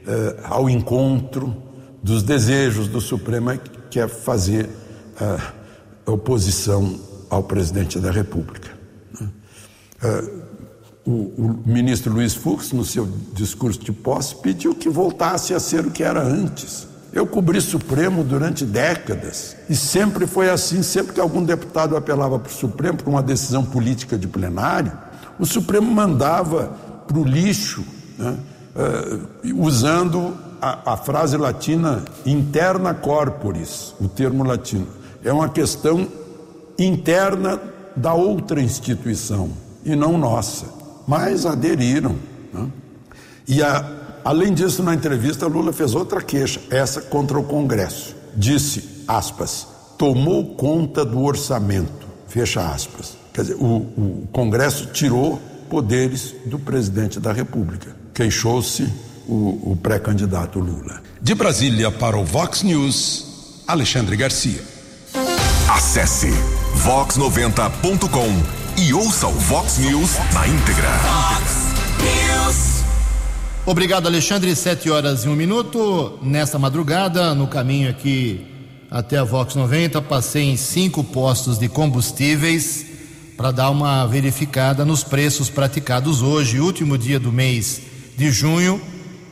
eh, 0.06 0.38
ao 0.44 0.70
encontro 0.70 1.56
dos 2.02 2.22
desejos 2.22 2.88
do 2.88 3.00
Supremo, 3.00 3.58
que 3.90 4.00
é 4.00 4.08
fazer 4.08 4.70
a 5.20 6.12
oposição 6.12 7.00
ao 7.30 7.44
presidente 7.44 8.00
da 8.00 8.12
República. 8.12 8.70
Né? 9.20 9.30
O, 11.06 11.12
o, 11.12 11.64
ministro 11.66 12.14
Luiz 12.14 12.34
Fux, 12.34 12.72
no 12.72 12.86
seu 12.86 13.08
discurso 13.34 13.80
de 13.80 13.92
posse, 13.92 14.36
pediu 14.36 14.74
que 14.74 14.88
voltasse 14.88 15.54
a 15.54 15.60
ser 15.60 15.86
o 15.86 15.92
que 15.92 16.02
era 16.02 16.22
antes. 16.24 16.88
Eu 17.12 17.28
cobri 17.28 17.60
Supremo 17.60 18.24
durante 18.24 18.66
décadas 18.66 19.56
e 19.70 19.76
sempre 19.76 20.26
foi 20.26 20.50
assim. 20.50 20.82
Sempre 20.82 21.14
que 21.14 21.20
algum 21.20 21.44
deputado 21.44 21.98
apelava 21.98 22.40
para 22.40 22.50
o 22.50 22.54
Supremo 22.54 22.98
por 22.98 23.10
uma 23.10 23.22
decisão 23.22 23.64
política 23.66 24.18
de 24.18 24.28
plenário, 24.28 24.92
o 25.38 25.46
Supremo 25.46 25.92
mandava 25.92 26.72
para 27.06 27.20
o 27.20 27.24
lixo, 27.24 27.84
né, 28.18 28.38
uh, 28.76 29.64
usando 29.64 30.36
a, 30.62 30.94
a 30.94 30.98
frase 30.98 31.36
latina 31.36 32.04
interna 32.26 32.94
corporis, 32.94 33.94
o 34.00 34.08
termo 34.08 34.44
latino. 34.44 34.88
É 35.24 35.32
uma 35.32 35.50
questão 35.50 36.08
interna 36.78 37.60
da 37.96 38.14
outra 38.14 38.62
instituição 38.62 39.52
e 39.86 39.96
não 39.96 40.18
nossa. 40.18 40.66
Mas 41.08 41.46
aderiram. 41.46 42.16
Né? 42.52 42.68
E 43.48 43.62
a, 43.62 44.04
Além 44.24 44.54
disso, 44.54 44.82
na 44.82 44.94
entrevista, 44.94 45.48
Lula 45.48 45.74
fez 45.74 45.94
outra 45.94 46.22
queixa, 46.22 46.62
essa 46.70 47.02
contra 47.02 47.38
o 47.38 47.44
Congresso. 47.44 48.16
Disse, 48.36 49.04
aspas, 49.06 49.68
tomou 49.98 50.56
conta 50.56 51.04
do 51.04 51.22
orçamento, 51.22 52.08
fecha 52.28 52.66
aspas. 52.66 53.18
Quer 53.34 53.42
dizer, 53.42 53.56
o, 53.56 53.76
o 53.76 54.28
Congresso 54.32 54.88
tirou 54.88 55.42
poderes 55.70 56.34
do 56.46 56.58
presidente 56.58 57.20
da 57.20 57.34
República. 57.34 57.94
Queixou-se 58.14 58.88
o, 59.28 59.72
o 59.72 59.78
pré-candidato 59.82 60.58
Lula. 60.60 61.02
De 61.22 61.36
Brasília 61.36 61.92
para 61.92 62.18
o 62.18 62.24
Vox 62.24 62.64
News, 62.64 63.62
Alexandre 63.68 64.16
Garcia. 64.16 64.73
Acesse 65.84 66.32
vox90.com 66.78 68.82
e 68.82 68.94
ouça 68.94 69.28
o 69.28 69.34
Vox 69.34 69.80
News 69.80 70.12
na 70.34 70.48
íntegra. 70.48 70.90
Obrigado, 73.66 74.08
Alexandre. 74.08 74.56
Sete 74.56 74.90
horas 74.90 75.26
e 75.26 75.28
um 75.28 75.36
minuto. 75.36 76.18
Nesta 76.22 76.58
madrugada, 76.58 77.36
no 77.36 77.48
caminho 77.48 77.90
aqui 77.90 78.48
até 78.90 79.18
a 79.18 79.26
Vox 79.26 79.56
90, 79.56 80.02
passei 80.04 80.44
em 80.44 80.56
cinco 80.56 81.04
postos 81.04 81.60
de 81.60 81.68
combustíveis 81.68 82.86
para 83.36 83.52
dar 83.52 83.70
uma 83.70 84.08
verificada 84.08 84.86
nos 84.86 85.04
preços 85.04 85.50
praticados 85.50 86.22
hoje, 86.22 86.62
último 86.62 86.98
dia 86.98 87.20
do 87.20 87.32
mês 87.32 87.82
de 88.16 88.32
junho. 88.32 88.82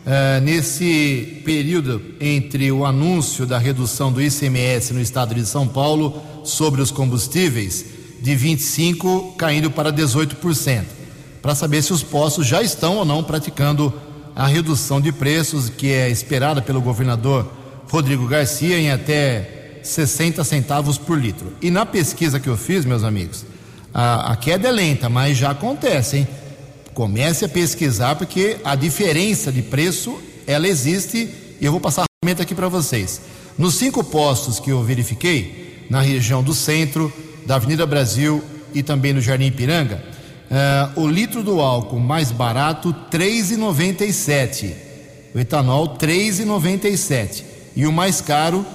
Eh, 0.04 0.40
nesse 0.42 1.42
período 1.46 2.02
entre 2.20 2.72
o 2.72 2.86
anúncio 2.86 3.46
da 3.46 3.60
redução 3.60 4.12
do 4.12 4.20
ICMS 4.20 4.94
no 4.94 5.00
estado 5.00 5.36
de 5.36 5.46
São 5.46 5.68
Paulo 5.68 6.20
sobre 6.44 6.82
os 6.82 6.92
combustíveis, 6.92 7.86
de 8.22 8.32
25% 8.32 9.36
caindo 9.36 9.72
para 9.72 9.92
18%. 9.92 10.86
para 11.42 11.56
saber 11.56 11.82
se 11.82 11.92
os 11.92 12.04
postos 12.04 12.46
já 12.46 12.62
estão 12.62 12.98
ou 12.98 13.06
não 13.06 13.24
praticando 13.24 13.92
a 14.36 14.46
redução 14.46 15.02
de 15.02 15.12
preços 15.12 15.70
que 15.70 15.92
é 15.92 16.08
esperada 16.08 16.62
pelo 16.62 16.80
governador 16.80 17.52
Rodrigo 17.90 18.28
Garcia 18.28 18.80
em 18.80 18.92
até 18.92 19.80
60 19.84 20.44
centavos 20.44 20.98
por 20.98 21.20
litro. 21.20 21.52
E 21.62 21.72
na 21.72 21.86
pesquisa 21.86 22.40
que 22.40 22.48
eu 22.48 22.56
fiz, 22.56 22.86
meus 22.86 23.04
amigos, 23.04 23.44
a, 23.94 24.32
a 24.32 24.36
queda 24.36 24.70
é 24.70 24.72
lenta, 24.72 25.10
mas 25.10 25.38
já 25.38 25.52
acontece, 25.52 26.18
hein? 26.18 26.28
Comece 26.94 27.46
a 27.46 27.50
pesquisar 27.50 28.16
porque 28.16 28.58
a 28.64 28.76
diferença 28.76 29.52
de 29.52 29.62
preço 29.62 30.18
ela 30.46 30.68
existe 30.68 31.30
e 31.60 31.66
eu 31.66 31.72
vou 31.72 31.82
passar 31.82 32.04
a 32.04 32.42
aqui 32.42 32.54
para 32.54 32.68
vocês. 32.70 33.22
Nos 33.58 33.76
cinco 33.76 34.04
postos 34.04 34.60
que 34.60 34.72
eu 34.72 34.84
verifiquei, 34.84 35.71
na 35.92 36.00
região 36.00 36.42
do 36.42 36.54
centro, 36.54 37.12
da 37.46 37.56
Avenida 37.56 37.86
Brasil 37.86 38.42
e 38.74 38.82
também 38.82 39.12
no 39.12 39.20
Jardim 39.20 39.48
Ipiranga, 39.48 40.02
uh, 40.96 41.02
o 41.02 41.06
litro 41.06 41.44
do 41.44 41.60
álcool 41.60 42.00
mais 42.00 42.32
barato 42.32 42.96
R$ 43.12 43.20
3,97, 43.20 44.72
o 45.36 45.40
etanol 45.40 45.98
R$ 46.00 46.08
3,97 46.08 47.44
e 47.76 47.86
o 47.86 47.92
mais 47.92 48.22
caro, 48.22 48.66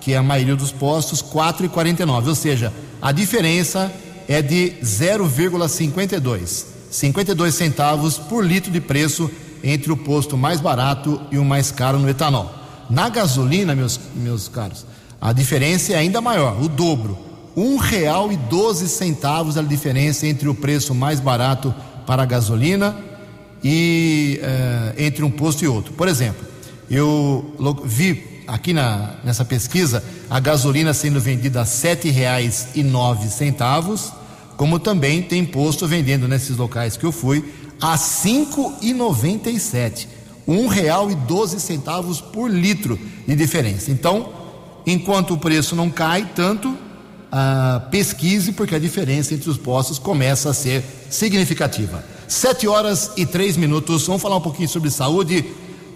que 0.00 0.14
é 0.14 0.16
a 0.16 0.22
maioria 0.22 0.56
dos 0.56 0.72
postos, 0.72 1.20
R$ 1.20 1.28
4,49. 1.28 2.26
Ou 2.26 2.34
seja, 2.34 2.72
a 3.00 3.12
diferença 3.12 3.92
é 4.26 4.42
de 4.42 4.72
0,52, 4.82 6.64
52 6.90 7.54
centavos 7.54 8.18
por 8.18 8.44
litro 8.44 8.72
de 8.72 8.80
preço 8.80 9.30
entre 9.62 9.92
o 9.92 9.96
posto 9.96 10.36
mais 10.36 10.60
barato 10.60 11.22
e 11.30 11.38
o 11.38 11.44
mais 11.44 11.70
caro 11.70 12.00
no 12.00 12.08
etanol. 12.08 12.52
Na 12.90 13.08
gasolina, 13.08 13.76
meus, 13.76 14.00
meus 14.16 14.48
caros, 14.48 14.84
a 15.24 15.32
diferença 15.32 15.94
é 15.94 15.96
ainda 15.96 16.20
maior, 16.20 16.62
o 16.62 16.68
dobro. 16.68 17.16
Doze 18.36 18.86
centavos 18.90 19.56
é 19.56 19.60
a 19.60 19.62
diferença 19.62 20.26
entre 20.26 20.50
o 20.50 20.54
preço 20.54 20.94
mais 20.94 21.18
barato 21.18 21.74
para 22.06 22.24
a 22.24 22.26
gasolina 22.26 22.94
e 23.64 24.38
eh, 24.42 24.94
entre 24.98 25.24
um 25.24 25.30
posto 25.30 25.64
e 25.64 25.66
outro. 25.66 25.94
Por 25.94 26.08
exemplo, 26.08 26.46
eu 26.90 27.56
vi 27.86 28.42
aqui 28.46 28.74
na, 28.74 29.14
nessa 29.24 29.46
pesquisa 29.46 30.04
a 30.28 30.38
gasolina 30.38 30.92
sendo 30.92 31.18
vendida 31.18 31.62
a 31.62 31.64
nove 32.82 33.30
centavos, 33.30 34.12
como 34.58 34.78
também 34.78 35.22
tem 35.22 35.42
posto 35.42 35.86
vendendo 35.88 36.28
nesses 36.28 36.58
locais 36.58 36.98
que 36.98 37.06
eu 37.06 37.12
fui 37.12 37.50
a 37.80 37.96
real 40.66 41.10
e 41.10 41.14
doze 41.14 41.58
centavos 41.58 42.20
por 42.20 42.50
litro 42.50 43.00
de 43.26 43.34
diferença. 43.34 43.90
Então, 43.90 44.43
enquanto 44.86 45.34
o 45.34 45.38
preço 45.38 45.74
não 45.74 45.90
cai 45.90 46.28
tanto, 46.34 46.76
ah, 47.30 47.82
pesquise 47.90 48.52
porque 48.52 48.74
a 48.74 48.78
diferença 48.78 49.34
entre 49.34 49.50
os 49.50 49.56
postos 49.56 49.98
começa 49.98 50.50
a 50.50 50.54
ser 50.54 50.84
significativa. 51.10 52.04
Sete 52.28 52.68
horas 52.68 53.12
e 53.16 53.26
três 53.26 53.56
minutos. 53.56 54.06
Vamos 54.06 54.22
falar 54.22 54.36
um 54.36 54.40
pouquinho 54.40 54.68
sobre 54.68 54.90
saúde, 54.90 55.44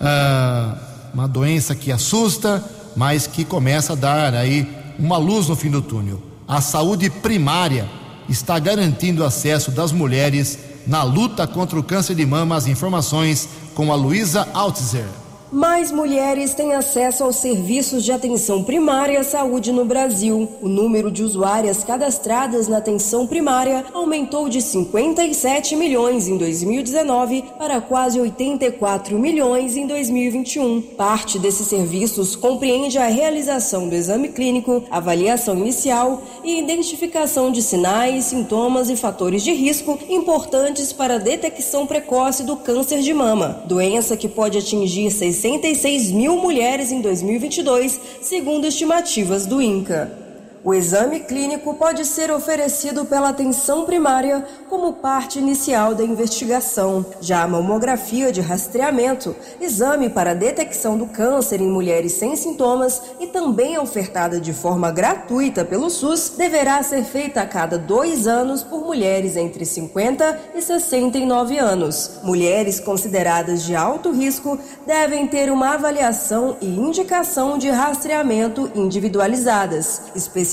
ah, 0.00 0.76
uma 1.14 1.28
doença 1.28 1.74
que 1.74 1.92
assusta, 1.92 2.64
mas 2.96 3.26
que 3.26 3.44
começa 3.44 3.92
a 3.92 3.96
dar 3.96 4.34
aí 4.34 4.68
uma 4.98 5.16
luz 5.16 5.48
no 5.48 5.54
fim 5.54 5.70
do 5.70 5.80
túnel. 5.80 6.20
A 6.46 6.60
saúde 6.60 7.08
primária 7.08 7.88
está 8.28 8.58
garantindo 8.58 9.24
acesso 9.24 9.70
das 9.70 9.92
mulheres 9.92 10.58
na 10.86 11.02
luta 11.02 11.46
contra 11.46 11.78
o 11.78 11.82
câncer 11.82 12.14
de 12.14 12.26
mama. 12.26 12.56
As 12.56 12.66
informações 12.66 13.48
com 13.74 13.92
a 13.92 13.94
Luísa 13.94 14.48
Altzer. 14.52 15.06
Mais 15.50 15.90
mulheres 15.90 16.52
têm 16.52 16.74
acesso 16.74 17.24
aos 17.24 17.36
serviços 17.36 18.04
de 18.04 18.12
atenção 18.12 18.62
primária 18.62 19.18
à 19.18 19.24
saúde 19.24 19.72
no 19.72 19.82
Brasil. 19.82 20.46
O 20.60 20.68
número 20.68 21.10
de 21.10 21.22
usuárias 21.22 21.82
cadastradas 21.82 22.68
na 22.68 22.76
atenção 22.76 23.26
primária 23.26 23.86
aumentou 23.94 24.50
de 24.50 24.60
57 24.60 25.74
milhões 25.74 26.28
em 26.28 26.36
2019 26.36 27.44
para 27.56 27.80
quase 27.80 28.20
84 28.20 29.18
milhões 29.18 29.74
em 29.74 29.86
2021. 29.86 30.82
Parte 30.82 31.38
desses 31.38 31.66
serviços 31.66 32.36
compreende 32.36 32.98
a 32.98 33.06
realização 33.06 33.88
do 33.88 33.94
exame 33.94 34.28
clínico, 34.28 34.84
avaliação 34.90 35.56
inicial 35.56 36.22
e 36.44 36.58
identificação 36.58 37.50
de 37.50 37.62
sinais, 37.62 38.26
sintomas 38.26 38.90
e 38.90 38.96
fatores 38.96 39.42
de 39.42 39.54
risco 39.54 39.98
importantes 40.10 40.92
para 40.92 41.14
a 41.14 41.18
detecção 41.18 41.86
precoce 41.86 42.44
do 42.44 42.54
câncer 42.54 43.00
de 43.00 43.14
mama, 43.14 43.62
doença 43.64 44.14
que 44.14 44.28
pode 44.28 44.58
atingir 44.58 45.10
6 45.10 45.37
66 45.38 46.10
mil 46.10 46.36
mulheres 46.36 46.90
em 46.90 47.00
2022, 47.00 48.00
segundo 48.20 48.66
estimativas 48.66 49.46
do 49.46 49.62
INCA. 49.62 50.27
O 50.64 50.74
exame 50.74 51.20
clínico 51.20 51.74
pode 51.74 52.04
ser 52.04 52.32
oferecido 52.32 53.04
pela 53.04 53.28
atenção 53.28 53.84
primária 53.84 54.44
como 54.68 54.94
parte 54.94 55.38
inicial 55.38 55.94
da 55.94 56.02
investigação. 56.02 57.06
Já 57.20 57.42
a 57.42 57.48
mamografia 57.48 58.32
de 58.32 58.40
rastreamento, 58.40 59.36
exame 59.60 60.10
para 60.10 60.34
detecção 60.34 60.98
do 60.98 61.06
câncer 61.06 61.60
em 61.60 61.68
mulheres 61.68 62.12
sem 62.12 62.34
sintomas 62.34 63.00
e 63.20 63.28
também 63.28 63.78
ofertada 63.78 64.40
de 64.40 64.52
forma 64.52 64.90
gratuita 64.90 65.64
pelo 65.64 65.88
SUS, 65.88 66.34
deverá 66.36 66.82
ser 66.82 67.04
feita 67.04 67.40
a 67.40 67.46
cada 67.46 67.78
dois 67.78 68.26
anos 68.26 68.62
por 68.64 68.84
mulheres 68.84 69.36
entre 69.36 69.64
50 69.64 70.40
e 70.56 70.60
69 70.60 71.56
anos. 71.56 72.18
Mulheres 72.24 72.80
consideradas 72.80 73.62
de 73.62 73.76
alto 73.76 74.10
risco 74.10 74.58
devem 74.84 75.26
ter 75.28 75.52
uma 75.52 75.74
avaliação 75.74 76.56
e 76.60 76.66
indicação 76.66 77.56
de 77.56 77.70
rastreamento 77.70 78.70
individualizadas. 78.74 80.02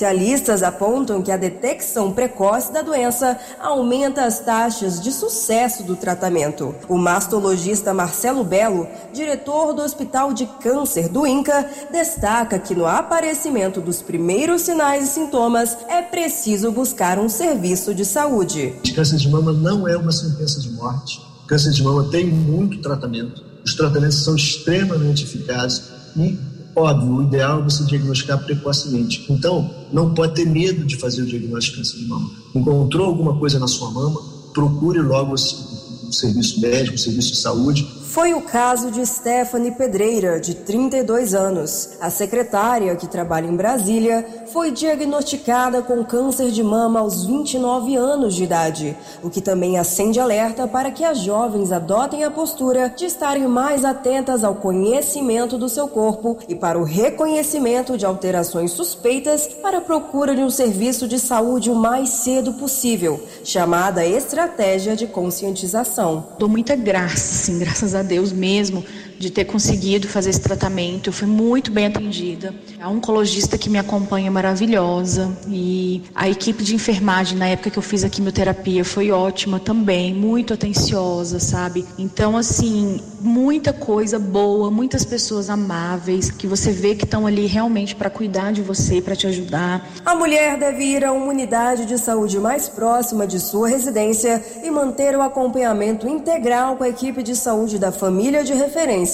Especialistas 0.06 0.62
apontam 0.62 1.20
que 1.20 1.32
a 1.32 1.36
detecção 1.36 2.12
precoce 2.12 2.72
da 2.72 2.80
doença 2.80 3.36
aumenta 3.58 4.24
as 4.24 4.38
taxas 4.38 5.00
de 5.00 5.10
sucesso 5.10 5.82
do 5.82 5.96
tratamento. 5.96 6.72
O 6.88 6.96
mastologista 6.96 7.92
Marcelo 7.92 8.44
Belo, 8.44 8.86
diretor 9.12 9.72
do 9.72 9.82
Hospital 9.82 10.32
de 10.32 10.46
Câncer 10.62 11.08
do 11.08 11.26
INCA, 11.26 11.68
destaca 11.90 12.56
que 12.56 12.72
no 12.72 12.86
aparecimento 12.86 13.80
dos 13.80 14.00
primeiros 14.00 14.62
sinais 14.62 15.02
e 15.02 15.12
sintomas 15.12 15.76
é 15.88 16.00
preciso 16.02 16.70
buscar 16.70 17.18
um 17.18 17.28
serviço 17.28 17.92
de 17.92 18.04
saúde. 18.04 18.76
O 18.88 18.94
câncer 18.94 19.16
de 19.16 19.28
mama 19.28 19.52
não 19.52 19.88
é 19.88 19.96
uma 19.96 20.12
sentença 20.12 20.60
de 20.60 20.70
morte. 20.70 21.20
O 21.42 21.48
câncer 21.48 21.72
de 21.72 21.82
mama 21.82 22.08
tem 22.12 22.26
muito 22.26 22.80
tratamento. 22.80 23.44
Os 23.64 23.74
tratamentos 23.74 24.22
são 24.22 24.36
extremamente 24.36 25.24
eficazes 25.24 25.90
e 26.16 26.38
Óbvio, 26.76 27.10
o 27.10 27.22
ideal 27.22 27.60
é 27.60 27.62
você 27.62 27.82
diagnosticar 27.84 28.44
precocemente. 28.44 29.24
Então, 29.30 29.70
não 29.90 30.12
pode 30.12 30.34
ter 30.34 30.44
medo 30.44 30.84
de 30.84 30.96
fazer 30.98 31.22
o 31.22 31.26
diagnóstico 31.26 31.76
de 31.76 31.82
câncer 31.82 31.96
de 31.96 32.06
mama. 32.06 32.30
Encontrou 32.54 33.06
alguma 33.06 33.38
coisa 33.38 33.58
na 33.58 33.66
sua 33.66 33.90
mama, 33.90 34.20
procure 34.52 35.00
logo 35.00 35.32
o 35.32 35.38
serviço 35.38 36.60
médico, 36.60 36.96
o 36.96 36.98
serviço 36.98 37.32
de 37.32 37.38
saúde, 37.38 37.88
foi 38.10 38.32
o 38.32 38.40
caso 38.40 38.90
de 38.90 39.04
Stephanie 39.04 39.72
Pedreira, 39.72 40.40
de 40.40 40.54
32 40.54 41.34
anos. 41.34 41.90
A 42.00 42.08
secretária, 42.08 42.96
que 42.96 43.06
trabalha 43.06 43.46
em 43.46 43.54
Brasília, 43.54 44.26
foi 44.52 44.70
diagnosticada 44.70 45.82
com 45.82 46.04
câncer 46.04 46.50
de 46.50 46.62
mama 46.62 47.00
aos 47.00 47.26
29 47.26 47.96
anos 47.96 48.34
de 48.34 48.44
idade, 48.44 48.96
o 49.22 49.28
que 49.28 49.40
também 49.40 49.78
acende 49.78 50.18
alerta 50.18 50.66
para 50.66 50.90
que 50.90 51.04
as 51.04 51.18
jovens 51.18 51.72
adotem 51.72 52.24
a 52.24 52.30
postura 52.30 52.88
de 52.96 53.04
estarem 53.04 53.46
mais 53.46 53.84
atentas 53.84 54.44
ao 54.44 54.54
conhecimento 54.54 55.58
do 55.58 55.68
seu 55.68 55.88
corpo 55.88 56.38
e 56.48 56.54
para 56.54 56.78
o 56.78 56.84
reconhecimento 56.84 57.98
de 57.98 58.06
alterações 58.06 58.70
suspeitas 58.70 59.46
para 59.46 59.78
a 59.78 59.82
procura 59.82 60.34
de 60.34 60.42
um 60.42 60.50
serviço 60.50 61.06
de 61.06 61.18
saúde 61.18 61.70
o 61.70 61.74
mais 61.74 62.08
cedo 62.10 62.54
possível, 62.54 63.22
chamada 63.44 64.06
estratégia 64.06 64.96
de 64.96 65.06
conscientização. 65.06 66.28
Dou 66.38 66.48
muita 66.48 66.74
graça, 66.74 67.16
sim, 67.16 67.58
graças 67.58 67.94
a 67.94 68.05
Deus 68.06 68.32
mesmo 68.32 68.84
de 69.18 69.30
ter 69.30 69.44
conseguido 69.44 70.08
fazer 70.08 70.30
esse 70.30 70.40
tratamento. 70.40 71.08
Eu 71.08 71.12
fui 71.12 71.26
muito 71.26 71.70
bem 71.70 71.86
atendida. 71.86 72.54
A 72.80 72.88
oncologista 72.88 73.56
que 73.56 73.70
me 73.70 73.78
acompanha 73.78 74.28
é 74.28 74.30
maravilhosa 74.30 75.36
e 75.48 76.02
a 76.14 76.28
equipe 76.28 76.62
de 76.62 76.74
enfermagem 76.74 77.38
na 77.38 77.46
época 77.48 77.70
que 77.70 77.78
eu 77.78 77.82
fiz 77.82 78.04
a 78.04 78.08
quimioterapia 78.08 78.84
foi 78.84 79.10
ótima 79.10 79.58
também, 79.58 80.14
muito 80.14 80.52
atenciosa, 80.54 81.38
sabe? 81.38 81.84
Então 81.98 82.36
assim, 82.36 83.00
muita 83.20 83.72
coisa 83.72 84.18
boa, 84.18 84.70
muitas 84.70 85.04
pessoas 85.04 85.48
amáveis 85.48 86.30
que 86.30 86.46
você 86.46 86.70
vê 86.70 86.94
que 86.94 87.04
estão 87.04 87.26
ali 87.26 87.46
realmente 87.46 87.94
para 87.94 88.10
cuidar 88.10 88.52
de 88.52 88.62
você, 88.62 89.00
para 89.00 89.16
te 89.16 89.26
ajudar. 89.26 89.88
A 90.04 90.14
mulher 90.14 90.58
deve 90.58 90.84
ir 90.84 91.04
a 91.04 91.12
uma 91.12 91.26
unidade 91.26 91.86
de 91.86 91.98
saúde 91.98 92.38
mais 92.38 92.68
próxima 92.68 93.26
de 93.26 93.40
sua 93.40 93.68
residência 93.68 94.44
e 94.62 94.70
manter 94.70 95.16
o 95.16 95.22
acompanhamento 95.22 96.06
integral 96.08 96.76
com 96.76 96.84
a 96.84 96.88
equipe 96.88 97.22
de 97.22 97.34
saúde 97.34 97.78
da 97.78 97.90
família 97.90 98.44
de 98.44 98.52
referência 98.52 99.05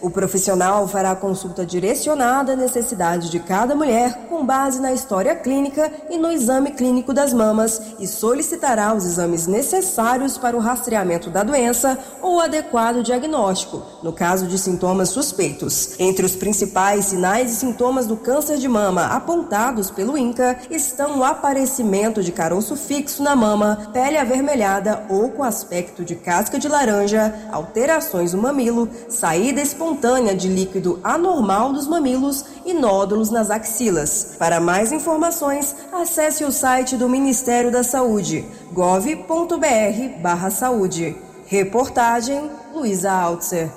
O 0.00 0.10
profissional 0.10 0.88
fará 0.88 1.14
consulta 1.14 1.64
direcionada 1.64 2.52
à 2.52 2.56
necessidade 2.56 3.30
de 3.30 3.38
cada 3.38 3.74
mulher 3.74 4.26
com 4.28 4.44
base 4.44 4.80
na 4.80 4.92
história 4.92 5.34
clínica 5.34 5.90
e 6.10 6.18
no 6.18 6.30
exame 6.30 6.70
clínico 6.72 7.12
das 7.12 7.32
mamas 7.32 7.80
e 7.98 8.06
solicitará 8.06 8.92
os 8.94 9.04
exames 9.04 9.46
necessários 9.46 10.36
para 10.36 10.56
o 10.56 10.60
rastreamento 10.60 11.30
da 11.30 11.42
doença 11.42 11.98
ou 12.20 12.40
adequado 12.40 13.02
diagnóstico, 13.02 13.82
no 14.02 14.12
caso 14.12 14.46
de 14.46 14.58
sintomas 14.58 15.10
suspeitos. 15.10 15.98
Entre 15.98 16.24
os 16.24 16.34
principais 16.34 17.06
sinais 17.06 17.52
e 17.52 17.56
sintomas 17.56 18.06
do 18.06 18.16
câncer 18.16 18.58
de 18.58 18.68
mama 18.68 19.06
apontados 19.06 19.90
pelo 19.90 20.18
INCA 20.18 20.58
estão 20.70 21.18
o 21.18 21.24
aparecimento 21.24 22.22
de 22.22 22.32
caroço 22.32 22.76
fixo 22.76 23.22
na 23.22 23.36
mama, 23.36 23.90
pele 23.92 24.16
avermelhada 24.16 25.04
ou 25.08 25.30
com 25.30 25.44
aspecto 25.44 26.04
de 26.04 26.14
casca 26.14 26.58
de 26.58 26.68
laranja, 26.68 27.34
alterações 27.52 28.32
no 28.32 28.42
mamilo, 28.42 28.88
saída 29.08 29.33
espontânea 29.36 30.34
de 30.34 30.48
líquido 30.48 30.98
anormal 31.02 31.72
dos 31.72 31.86
mamilos 31.86 32.44
e 32.64 32.72
nódulos 32.72 33.30
nas 33.30 33.50
axilas. 33.50 34.36
Para 34.38 34.60
mais 34.60 34.92
informações, 34.92 35.74
acesse 35.92 36.44
o 36.44 36.52
site 36.52 36.96
do 36.96 37.08
Ministério 37.08 37.70
da 37.70 37.82
Saúde, 37.82 38.44
gov.br/saúde. 38.72 41.16
Reportagem 41.46 42.50
Luísa 42.74 43.12
Altzer. 43.12 43.70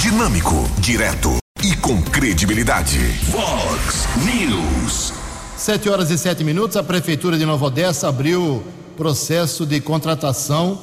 Dinâmico, 0.00 0.54
direto 0.78 1.38
e 1.62 1.76
com 1.76 2.00
credibilidade. 2.02 2.98
Vox 3.30 4.06
News. 4.24 5.12
Sete 5.56 5.88
horas 5.88 6.10
e 6.10 6.16
sete 6.16 6.44
minutos, 6.44 6.76
a 6.76 6.84
Prefeitura 6.84 7.36
de 7.36 7.44
Nova 7.44 7.66
Odessa 7.66 8.08
abriu 8.08 8.62
processo 8.96 9.66
de 9.66 9.80
contratação, 9.80 10.78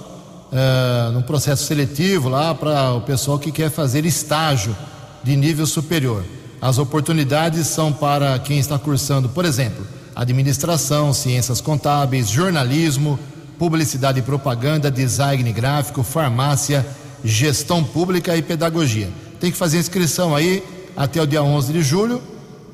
uh, 0.55 1.11
num 1.11 1.21
processo 1.21 1.65
seletivo 1.65 2.29
lá 2.29 2.55
para 2.55 2.93
o 2.93 3.01
pessoal 3.01 3.37
que 3.37 3.51
quer 3.51 3.69
fazer 3.69 4.05
estágio 4.05 4.75
de 5.23 5.35
nível 5.35 5.65
superior. 5.65 6.23
As 6.61 6.77
oportunidades 6.77 7.67
são 7.67 7.91
para 7.91 8.39
quem 8.39 8.57
está 8.57 8.79
cursando, 8.79 9.29
por 9.29 9.45
exemplo, 9.45 9.85
administração, 10.15 11.13
ciências 11.13 11.59
contábeis, 11.59 12.29
jornalismo, 12.29 13.19
publicidade 13.59 14.19
e 14.19 14.21
propaganda, 14.21 14.89
design 14.89 15.51
gráfico, 15.51 16.03
farmácia, 16.03 16.85
gestão 17.23 17.83
pública 17.83 18.35
e 18.35 18.41
pedagogia. 18.41 19.09
Tem 19.39 19.51
que 19.51 19.57
fazer 19.57 19.77
inscrição 19.77 20.35
aí 20.35 20.63
até 20.95 21.21
o 21.21 21.27
dia 21.27 21.43
11 21.43 21.73
de 21.73 21.81
julho 21.81 22.21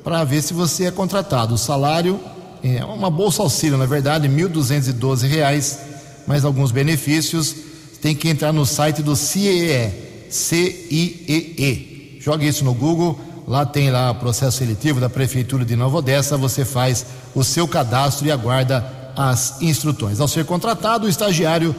para 0.04 0.24
ver 0.24 0.42
se 0.42 0.54
você 0.54 0.84
é 0.84 0.90
contratado. 0.90 1.54
O 1.54 1.58
salário 1.58 2.20
é 2.62 2.84
uma 2.84 3.10
bolsa 3.10 3.42
auxílio, 3.42 3.76
na 3.76 3.86
verdade, 3.86 4.28
1.212 4.28 5.28
reais, 5.28 5.78
mais 6.26 6.44
alguns 6.44 6.70
benefícios. 6.70 7.71
Tem 8.02 8.16
que 8.16 8.28
entrar 8.28 8.52
no 8.52 8.66
site 8.66 9.00
do 9.00 9.14
CIEE, 9.14 10.26
C-I-E-E. 10.28 12.18
Jogue 12.20 12.48
isso 12.48 12.64
no 12.64 12.74
Google, 12.74 13.18
lá 13.46 13.64
tem 13.64 13.92
lá 13.92 14.10
o 14.10 14.16
processo 14.16 14.58
seletivo 14.58 14.98
da 14.98 15.08
Prefeitura 15.08 15.64
de 15.64 15.76
Nova 15.76 15.98
Odessa, 15.98 16.36
você 16.36 16.64
faz 16.64 17.06
o 17.32 17.44
seu 17.44 17.68
cadastro 17.68 18.26
e 18.26 18.32
aguarda 18.32 18.84
as 19.16 19.62
instruções. 19.62 20.18
Ao 20.18 20.26
ser 20.26 20.44
contratado, 20.44 21.06
o 21.06 21.08
estagiário 21.08 21.72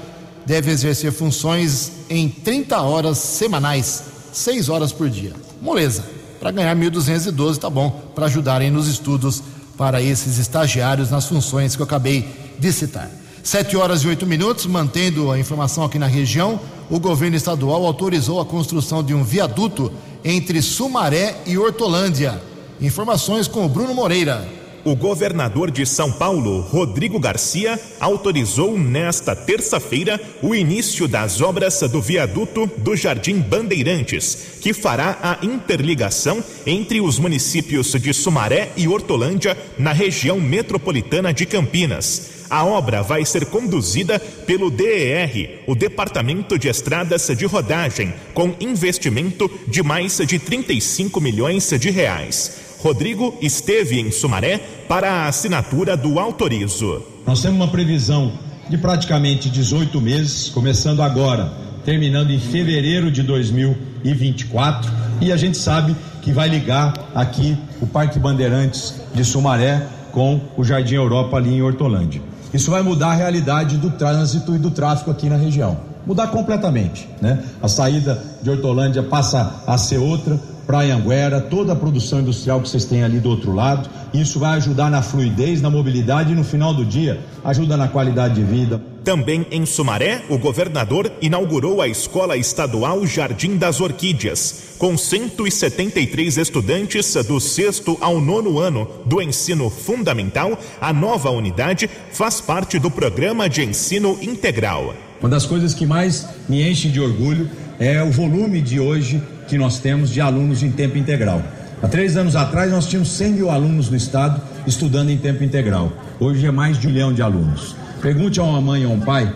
deve 0.45 0.71
exercer 0.71 1.11
funções 1.11 1.91
em 2.09 2.29
30 2.29 2.81
horas 2.81 3.17
semanais, 3.17 4.03
6 4.31 4.69
horas 4.69 4.93
por 4.93 5.09
dia. 5.09 5.33
Moleza, 5.61 6.05
para 6.39 6.51
ganhar 6.51 6.73
1.212 6.73 7.57
tá 7.57 7.69
bom, 7.69 7.89
para 8.15 8.27
ajudarem 8.27 8.71
nos 8.71 8.87
estudos 8.87 9.43
para 9.77 10.01
esses 10.01 10.37
estagiários 10.37 11.09
nas 11.09 11.25
funções 11.25 11.75
que 11.75 11.81
eu 11.81 11.85
acabei 11.85 12.25
de 12.57 12.71
citar. 12.71 13.11
Sete 13.43 13.75
horas 13.75 14.03
e 14.03 14.07
oito 14.07 14.25
minutos, 14.25 14.65
mantendo 14.67 15.29
a 15.29 15.37
informação 15.37 15.83
aqui 15.83 15.99
na 15.99 16.07
região, 16.07 16.57
o 16.89 16.97
governo 16.97 17.35
estadual 17.35 17.85
autorizou 17.85 18.39
a 18.39 18.45
construção 18.45 19.03
de 19.03 19.13
um 19.13 19.21
viaduto 19.21 19.91
entre 20.23 20.61
Sumaré 20.61 21.35
e 21.45 21.57
Hortolândia. 21.57 22.41
Informações 22.79 23.45
com 23.45 23.65
o 23.65 23.69
Bruno 23.69 23.93
Moreira. 23.93 24.47
O 24.85 24.95
governador 24.95 25.71
de 25.71 25.85
São 25.85 26.09
Paulo, 26.09 26.61
Rodrigo 26.61 27.19
Garcia, 27.19 27.77
autorizou 27.99 28.77
nesta 28.77 29.35
terça-feira 29.35 30.19
o 30.41 30.55
início 30.55 31.05
das 31.05 31.41
obras 31.41 31.81
do 31.81 32.01
viaduto 32.01 32.69
do 32.77 32.95
Jardim 32.95 33.39
Bandeirantes, 33.39 34.57
que 34.61 34.73
fará 34.73 35.17
a 35.21 35.45
interligação 35.45 36.41
entre 36.65 37.01
os 37.01 37.19
municípios 37.19 37.91
de 37.91 38.13
Sumaré 38.13 38.71
e 38.77 38.87
Hortolândia, 38.87 39.57
na 39.77 39.91
região 39.91 40.39
metropolitana 40.39 41.33
de 41.33 41.45
Campinas. 41.45 42.42
A 42.53 42.63
obra 42.63 43.01
vai 43.01 43.25
ser 43.25 43.47
conduzida 43.47 44.19
pelo 44.19 44.69
DER, 44.69 45.63
o 45.65 45.73
Departamento 45.73 46.59
de 46.59 46.67
Estradas 46.67 47.27
de 47.35 47.47
Rodagem, 47.47 48.13
com 48.31 48.53
investimento 48.59 49.49
de 49.67 49.81
mais 49.81 50.19
de 50.19 50.37
35 50.37 51.19
milhões 51.19 51.67
de 51.79 51.89
reais. 51.89 52.77
Rodrigo 52.77 53.35
esteve 53.41 53.99
em 53.99 54.11
Sumaré 54.11 54.59
para 54.87 55.11
a 55.11 55.27
assinatura 55.27 55.97
do 55.97 56.19
autorizo. 56.19 57.01
Nós 57.25 57.41
temos 57.41 57.55
uma 57.57 57.69
previsão 57.69 58.33
de 58.69 58.77
praticamente 58.77 59.49
18 59.49 59.99
meses, 59.99 60.49
começando 60.49 61.01
agora, 61.01 61.51
terminando 61.83 62.29
em 62.29 62.39
fevereiro 62.39 63.09
de 63.09 63.23
2024, 63.23 64.91
e 65.21 65.31
a 65.31 65.37
gente 65.37 65.57
sabe 65.57 65.95
que 66.21 66.31
vai 66.31 66.49
ligar 66.49 66.93
aqui 67.15 67.57
o 67.81 67.87
Parque 67.87 68.19
Bandeirantes 68.19 69.01
de 69.11 69.25
Sumaré 69.25 69.87
com 70.11 70.39
o 70.55 70.63
Jardim 70.63 70.93
Europa 70.93 71.37
ali 71.37 71.55
em 71.55 71.63
Hortolândia. 71.63 72.32
Isso 72.53 72.69
vai 72.69 72.83
mudar 72.83 73.07
a 73.07 73.13
realidade 73.15 73.77
do 73.77 73.89
trânsito 73.89 74.55
e 74.55 74.59
do 74.59 74.69
tráfego 74.69 75.09
aqui 75.09 75.27
na 75.27 75.35
região. 75.35 75.77
Mudar 76.05 76.27
completamente, 76.27 77.09
né? 77.21 77.43
A 77.61 77.67
saída 77.67 78.21
de 78.41 78.49
Hortolândia 78.49 79.01
passa 79.01 79.63
a 79.65 79.77
ser 79.77 79.97
outra, 79.97 80.39
Praia 80.67 80.95
Anguera, 80.95 81.41
toda 81.41 81.73
a 81.73 81.75
produção 81.75 82.19
industrial 82.19 82.61
que 82.61 82.69
vocês 82.69 82.85
têm 82.85 83.03
ali 83.03 83.19
do 83.19 83.29
outro 83.29 83.53
lado. 83.53 83.89
Isso 84.13 84.39
vai 84.39 84.57
ajudar 84.57 84.89
na 84.89 85.01
fluidez, 85.01 85.61
na 85.61 85.69
mobilidade 85.69 86.31
e 86.31 86.35
no 86.35 86.43
final 86.43 86.73
do 86.73 86.85
dia 86.85 87.19
ajuda 87.43 87.75
na 87.75 87.87
qualidade 87.87 88.35
de 88.35 88.43
vida. 88.43 88.79
Também 89.03 89.45
em 89.51 89.65
Sumaré, 89.65 90.21
o 90.29 90.37
governador 90.37 91.11
inaugurou 91.21 91.81
a 91.81 91.89
Escola 91.89 92.37
Estadual 92.37 93.05
Jardim 93.05 93.57
das 93.57 93.81
Orquídeas, 93.81 94.75
com 94.77 94.97
173 94.97 96.37
estudantes 96.37 97.13
do 97.27 97.37
sexto 97.37 97.97
ao 97.99 98.21
nono 98.21 98.59
ano 98.59 98.87
do 99.05 99.21
ensino 99.21 99.69
fundamental. 99.69 100.57
A 100.79 100.93
nova 100.93 101.29
unidade 101.31 101.89
faz 102.13 102.39
parte 102.39 102.79
do 102.79 102.89
programa 102.89 103.49
de 103.49 103.61
ensino 103.61 104.17
integral. 104.21 104.95
Uma 105.19 105.29
das 105.29 105.45
coisas 105.45 105.73
que 105.73 105.85
mais 105.85 106.25
me 106.47 106.65
enche 106.65 106.87
de 106.87 107.01
orgulho 107.01 107.49
é 107.79 108.01
o 108.01 108.09
volume 108.09 108.61
de 108.61 108.79
hoje 108.79 109.21
que 109.49 109.57
nós 109.57 109.79
temos 109.79 110.11
de 110.11 110.21
alunos 110.21 110.63
em 110.63 110.71
tempo 110.71 110.97
integral. 110.97 111.43
Há 111.81 111.89
três 111.89 112.15
anos 112.15 112.37
atrás 112.37 112.71
nós 112.71 112.87
tínhamos 112.87 113.11
100 113.11 113.33
mil 113.33 113.49
alunos 113.49 113.89
no 113.89 113.97
estado 113.97 114.41
estudando 114.65 115.09
em 115.09 115.17
tempo 115.17 115.43
integral. 115.43 115.91
Hoje 116.21 116.45
é 116.45 116.51
mais 116.51 116.79
de 116.79 116.87
um 116.87 116.91
milhão 116.91 117.11
de 117.11 117.21
alunos. 117.21 117.82
Pergunte 118.03 118.37
a 118.37 118.43
uma 118.43 118.59
mãe 118.59 118.85
ou 118.85 118.91
a 118.91 118.95
um 118.95 118.99
pai 118.99 119.33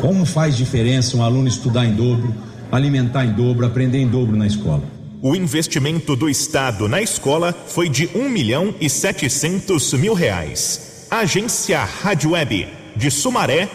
como 0.00 0.24
faz 0.24 0.56
diferença 0.56 1.16
um 1.16 1.22
aluno 1.22 1.48
estudar 1.48 1.84
em 1.84 1.94
dobro, 1.94 2.32
alimentar 2.70 3.24
em 3.24 3.32
dobro, 3.32 3.66
aprender 3.66 3.98
em 3.98 4.06
dobro 4.06 4.36
na 4.36 4.46
escola. 4.46 4.84
O 5.20 5.34
investimento 5.34 6.14
do 6.14 6.28
Estado 6.28 6.86
na 6.86 7.02
escola 7.02 7.52
foi 7.66 7.88
de 7.88 8.08
um 8.14 8.28
milhão 8.28 8.72
e 8.80 8.88
setecentos 8.88 9.92
mil 9.94 10.14
reais. 10.14 11.08
Agência 11.10 11.82
Rádio 11.82 12.30
Web 12.30 12.68
de 12.94 13.10
Sumaré, 13.10 13.68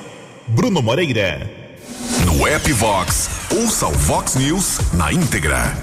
Bruno 0.48 0.82
Moreira. 0.82 1.50
No 2.26 2.48
app 2.48 2.72
Vox, 2.72 3.30
ouça 3.54 3.88
o 3.88 3.92
Vox 3.92 4.36
News 4.36 4.80
na 4.94 5.12
íntegra. 5.12 5.76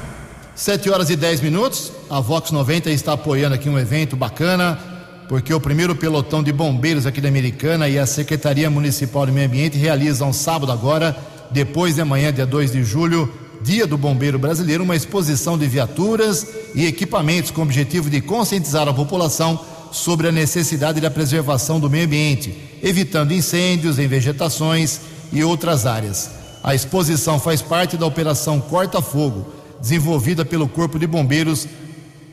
7 0.55 0.89
horas 0.89 1.11
e 1.11 1.17
10 1.17 1.43
minutos. 1.43 1.93
A 2.09 2.21
Vox 2.21 2.51
90 2.51 2.91
está 2.91 3.13
apoiando 3.13 3.55
aqui 3.55 3.69
um 3.69 3.79
evento 3.79 4.17
bacana, 4.17 4.96
porque 5.29 5.53
o 5.53 5.61
primeiro 5.61 5.95
pelotão 5.95 6.43
de 6.43 6.53
bombeiros 6.53 7.07
aqui 7.07 7.21
da 7.21 7.29
Americana 7.29 7.89
e 7.89 7.99
a 7.99 8.07
Secretaria 8.07 8.71
Municipal 8.71 9.27
de 9.27 9.33
Meio 9.33 9.47
Ambiente 9.47 9.77
realizam 9.77 10.33
sábado 10.33 10.71
agora, 10.71 11.17
depois 11.51 11.95
de 11.95 12.01
amanhã, 12.01 12.33
dia 12.33 12.47
2 12.47 12.73
de 12.73 12.85
julho, 12.85 13.33
Dia 13.63 13.87
do 13.87 13.99
Bombeiro 13.99 14.39
Brasileiro, 14.39 14.85
uma 14.85 14.95
exposição 14.95 15.59
de 15.59 15.67
viaturas 15.67 16.47
e 16.75 16.87
equipamentos 16.87 17.51
com 17.51 17.63
o 17.63 17.65
objetivo 17.65 18.09
de 18.09 18.21
conscientizar 18.21 18.87
a 18.87 18.95
população 18.95 19.59
sobre 19.91 20.29
a 20.29 20.33
necessidade 20.33 21.01
da 21.01 21.11
preservação 21.11 21.81
do 21.81 21.91
meio 21.91 22.05
ambiente, 22.05 22.57
evitando 22.83 23.33
incêndios 23.33 23.99
em 23.99 24.07
vegetações 24.07 25.01
e 25.33 25.43
outras 25.43 25.87
áreas. 25.87 26.31
A 26.63 26.75
exposição 26.75 27.41
faz 27.41 27.63
parte 27.63 27.97
da 27.97 28.07
Operação 28.07 28.61
Corta 28.61 29.01
Fogo, 29.01 29.53
desenvolvida 29.81 30.45
pelo 30.45 30.69
Corpo 30.69 30.99
de 30.99 31.07
Bombeiros 31.07 31.67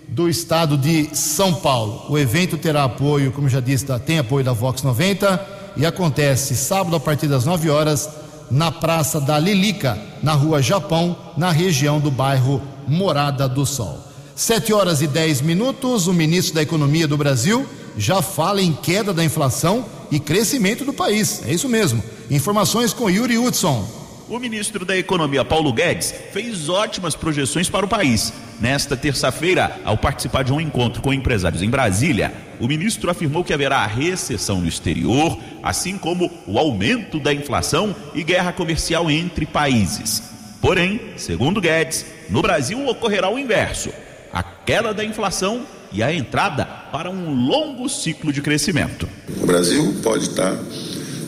do 0.08 0.30
Estado 0.30 0.78
de 0.78 1.10
São 1.16 1.54
Paulo. 1.54 2.06
O 2.10 2.18
evento 2.18 2.58
terá 2.58 2.84
apoio, 2.84 3.32
como 3.32 3.50
já 3.50 3.60
disse, 3.60 3.86
tem 4.06 4.20
apoio 4.20 4.46
da 4.46 4.54
Vox 4.54 4.84
90 4.84 5.74
e 5.78 5.86
acontece 5.86 6.56
sábado 6.56 6.96
a 6.96 7.00
partir 7.00 7.28
das 7.28 7.46
9 7.46 7.70
horas 7.70 8.10
na 8.52 8.72
Praça 8.72 9.20
da 9.20 9.40
Lilica, 9.40 9.98
na 10.22 10.34
Rua 10.34 10.62
Japão, 10.62 11.18
na 11.38 11.52
região 11.52 12.00
do 12.00 12.12
bairro 12.12 12.62
Morada 12.88 13.48
do 13.48 13.66
Sol. 13.66 14.00
7 14.36 14.74
horas 14.74 15.02
e 15.02 15.08
10 15.08 15.42
minutos, 15.42 16.08
o 16.08 16.14
ministro 16.14 16.56
da 16.56 16.62
Economia 16.62 17.08
do 17.08 17.18
Brasil 17.18 17.66
já 17.98 18.22
fala 18.22 18.62
em 18.62 18.74
queda 18.74 19.14
da 19.14 19.24
inflação 19.24 19.86
e 20.12 20.20
crescimento 20.20 20.84
do 20.84 20.94
país. 20.94 21.42
É 21.46 21.54
isso 21.54 21.70
mesmo. 21.70 22.04
Informações 22.30 22.94
com 22.94 23.10
Yuri 23.10 23.38
Hudson. 23.38 24.03
O 24.30 24.40
ministro 24.40 24.86
da 24.86 24.98
Economia, 24.98 25.44
Paulo 25.44 25.74
Guedes, 25.74 26.14
fez 26.32 26.70
ótimas 26.70 27.14
projeções 27.14 27.70
para 27.70 27.86
o 27.86 27.90
país. 27.90 28.32
Nesta 28.60 28.96
terça-feira, 28.96 29.80
ao 29.84 29.98
participar 29.98 30.44
de 30.44 30.54
um 30.54 30.62
encontro 30.62 31.02
com 31.02 31.14
empresários 31.14 31.62
em 31.62 31.70
Brasília, 31.70 32.34
o 32.60 32.68
ministro 32.68 33.12
afirmou 33.12 33.44
que 33.44 33.54
haverá 33.54 33.86
recessão 33.86 34.62
no 34.62 34.68
exterior, 34.68 35.38
assim 35.62 35.98
como 35.98 36.32
o 36.48 36.58
aumento 36.58 37.20
da 37.20 37.34
inflação 37.34 37.94
e 38.16 38.24
guerra 38.24 38.54
comercial 38.54 39.12
entre 39.12 39.46
países. 39.46 40.24
Porém, 40.62 41.02
segundo 41.18 41.60
Guedes, 41.60 42.06
no 42.30 42.42
Brasil 42.42 42.88
ocorrerá 42.88 43.30
o 43.30 43.38
inverso: 43.38 43.90
a 44.32 44.42
queda 44.42 44.94
da 44.94 45.04
inflação 45.04 45.66
e 45.92 46.02
a 46.02 46.14
entrada 46.14 46.66
para 46.66 47.10
um 47.10 47.46
longo 47.46 47.90
ciclo 47.90 48.32
de 48.32 48.42
crescimento. 48.42 49.08
O 49.42 49.46
Brasil 49.46 49.96
pode 50.02 50.24
estar 50.24 50.56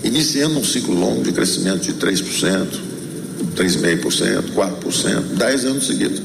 iniciando 0.06 0.60
um 0.60 0.64
ciclo 0.64 0.94
longo 0.94 1.24
de 1.24 1.32
crescimento 1.32 1.82
de 1.82 1.94
3%, 1.94 2.68
3,5%, 3.56 4.54
4%, 4.54 5.22
10 5.36 5.66
anos 5.66 5.88
seguidos. 5.88 6.22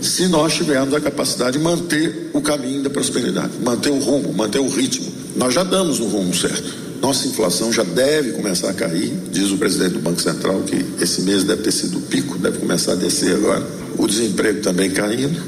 Se 0.00 0.28
nós 0.28 0.54
tivermos 0.54 0.94
a 0.94 1.00
capacidade 1.00 1.58
de 1.58 1.64
manter 1.64 2.30
o 2.32 2.40
caminho 2.40 2.82
da 2.82 2.90
prosperidade, 2.90 3.52
manter 3.60 3.90
o 3.90 3.98
rumo, 3.98 4.32
manter 4.32 4.60
o 4.60 4.68
ritmo, 4.68 5.12
nós 5.34 5.52
já 5.52 5.64
damos 5.64 5.98
no 5.98 6.06
rumo 6.06 6.34
certo. 6.34 6.86
Nossa 7.02 7.26
inflação 7.26 7.72
já 7.72 7.82
deve 7.82 8.32
começar 8.32 8.70
a 8.70 8.72
cair, 8.72 9.12
diz 9.32 9.50
o 9.50 9.58
presidente 9.58 9.94
do 9.94 9.98
Banco 9.98 10.22
Central 10.22 10.62
que 10.62 11.02
esse 11.02 11.22
mês 11.22 11.44
deve 11.44 11.62
ter 11.62 11.72
sido 11.72 11.98
o 11.98 12.02
pico, 12.02 12.38
deve 12.38 12.58
começar 12.58 12.92
a 12.92 12.96
descer 12.96 13.34
agora. 13.34 13.66
O 13.98 14.06
desemprego 14.06 14.60
também 14.60 14.90
caindo, 14.90 15.40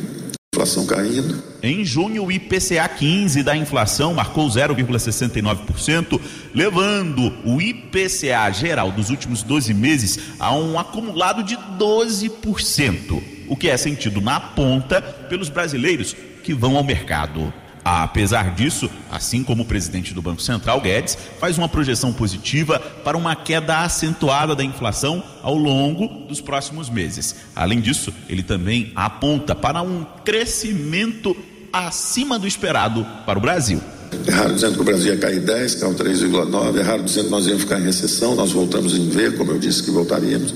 inflação 0.59 0.85
caindo. 0.87 1.43
Em 1.63 1.85
junho, 1.85 2.25
o 2.25 2.33
IPCA 2.33 2.89
15 2.89 3.43
da 3.45 3.57
inflação 3.57 4.15
marcou 4.15 4.49
0,69%, 4.49 6.21
levando 6.53 7.33
o 7.45 7.61
IPCA 7.63 8.51
geral 8.53 8.91
dos 8.91 9.11
últimos 9.11 9.43
12 9.43 9.73
meses 9.73 10.19
a 10.39 10.53
um 10.55 10.79
acumulado 10.79 11.45
de 11.45 11.57
12%, 11.79 13.23
o 13.47 13.57
que 13.57 13.69
é 13.69 13.77
sentido 13.77 14.21
na 14.21 14.41
ponta 14.41 15.01
pelos 15.01 15.49
brasileiros 15.49 16.17
que 16.43 16.53
vão 16.53 16.77
ao 16.77 16.83
mercado. 16.83 17.53
Apesar 17.91 18.55
disso, 18.55 18.91
assim 19.11 19.43
como 19.43 19.63
o 19.63 19.67
presidente 19.67 20.13
do 20.13 20.21
Banco 20.21 20.43
Central, 20.43 20.79
Guedes, 20.79 21.17
faz 21.41 21.57
uma 21.57 21.71
projeção 21.71 22.13
positiva 22.13 22.79
para 22.79 23.17
uma 23.17 23.35
queda 23.35 23.79
acentuada 23.79 24.55
da 24.55 24.63
inflação 24.63 25.25
ao 25.43 25.55
longo 25.55 26.07
dos 26.29 26.39
próximos 26.39 26.91
meses. 26.91 27.35
Além 27.57 27.81
disso, 27.81 28.13
ele 28.29 28.43
também 28.43 28.93
aponta 28.95 29.55
para 29.55 29.81
um 29.81 30.05
crescimento 30.23 31.35
acima 31.73 32.39
do 32.39 32.47
esperado 32.47 33.07
para 33.25 33.39
o 33.39 33.41
Brasil. 33.41 33.81
É 34.27 34.31
raro 34.33 34.53
dizendo 34.53 34.75
que 34.75 34.81
o 34.83 34.85
Brasil 34.85 35.15
ia 35.15 35.19
cair 35.19 35.41
10, 35.41 35.77
caiu 35.77 35.95
3,9. 35.95 36.79
É 36.79 36.83
raro 36.83 37.03
dizendo 37.03 37.25
que 37.25 37.31
nós 37.31 37.47
íamos 37.47 37.63
ficar 37.63 37.81
em 37.81 37.85
recessão, 37.85 38.35
nós 38.35 38.53
voltamos 38.53 38.95
em 38.95 39.09
V, 39.09 39.31
como 39.31 39.53
eu 39.53 39.59
disse 39.59 39.83
que 39.83 39.91
voltaríamos. 39.91 40.53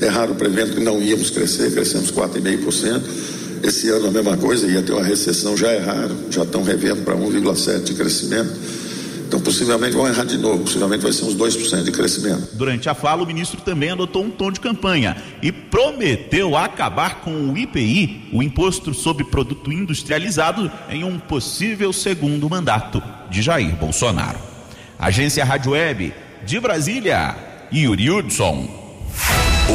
É 0.00 0.08
raro 0.08 0.34
prevendo 0.34 0.74
que 0.74 0.80
não 0.80 1.00
íamos 1.00 1.30
crescer, 1.30 1.72
crescemos 1.72 2.10
4,5%. 2.10 3.02
Esse 3.62 3.88
ano 3.90 4.08
a 4.08 4.10
mesma 4.10 4.36
coisa, 4.36 4.66
ia 4.66 4.82
ter 4.82 4.92
uma 4.92 5.04
recessão, 5.04 5.56
já 5.56 5.70
é 5.70 5.78
raro, 5.78 6.16
já 6.30 6.42
estão 6.42 6.64
revendo 6.64 7.02
para 7.02 7.14
1,7% 7.14 7.84
de 7.84 7.94
crescimento. 7.94 8.52
Então, 9.28 9.40
possivelmente 9.40 9.94
vão 9.94 10.06
errar 10.06 10.24
de 10.24 10.36
novo, 10.36 10.64
possivelmente 10.64 11.02
vai 11.02 11.12
ser 11.12 11.24
uns 11.24 11.34
2% 11.34 11.84
de 11.84 11.92
crescimento. 11.92 12.48
Durante 12.54 12.88
a 12.88 12.94
fala, 12.94 13.22
o 13.22 13.26
ministro 13.26 13.60
também 13.62 13.90
adotou 13.90 14.24
um 14.24 14.30
tom 14.30 14.50
de 14.50 14.60
campanha 14.60 15.16
e 15.40 15.50
prometeu 15.50 16.54
acabar 16.54 17.20
com 17.20 17.50
o 17.50 17.56
IPI, 17.56 18.28
o 18.32 18.42
Imposto 18.42 18.92
sobre 18.92 19.24
Produto 19.24 19.72
Industrializado, 19.72 20.70
em 20.90 21.02
um 21.04 21.18
possível 21.18 21.92
segundo 21.94 22.50
mandato 22.50 23.02
de 23.30 23.40
Jair 23.40 23.74
Bolsonaro. 23.76 24.38
Agência 24.98 25.44
Rádio 25.44 25.72
Web, 25.72 26.12
de 26.44 26.60
Brasília, 26.60 27.34
Yuri 27.72 28.10
Hudson. 28.10 28.68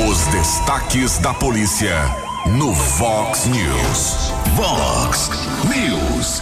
Os 0.07 0.27
destaques 0.27 1.17
da 1.17 1.33
polícia 1.33 2.26
no 2.55 2.71
Vox 2.71 3.45
News. 3.47 4.31
Vox 4.55 5.29
News. 5.65 6.41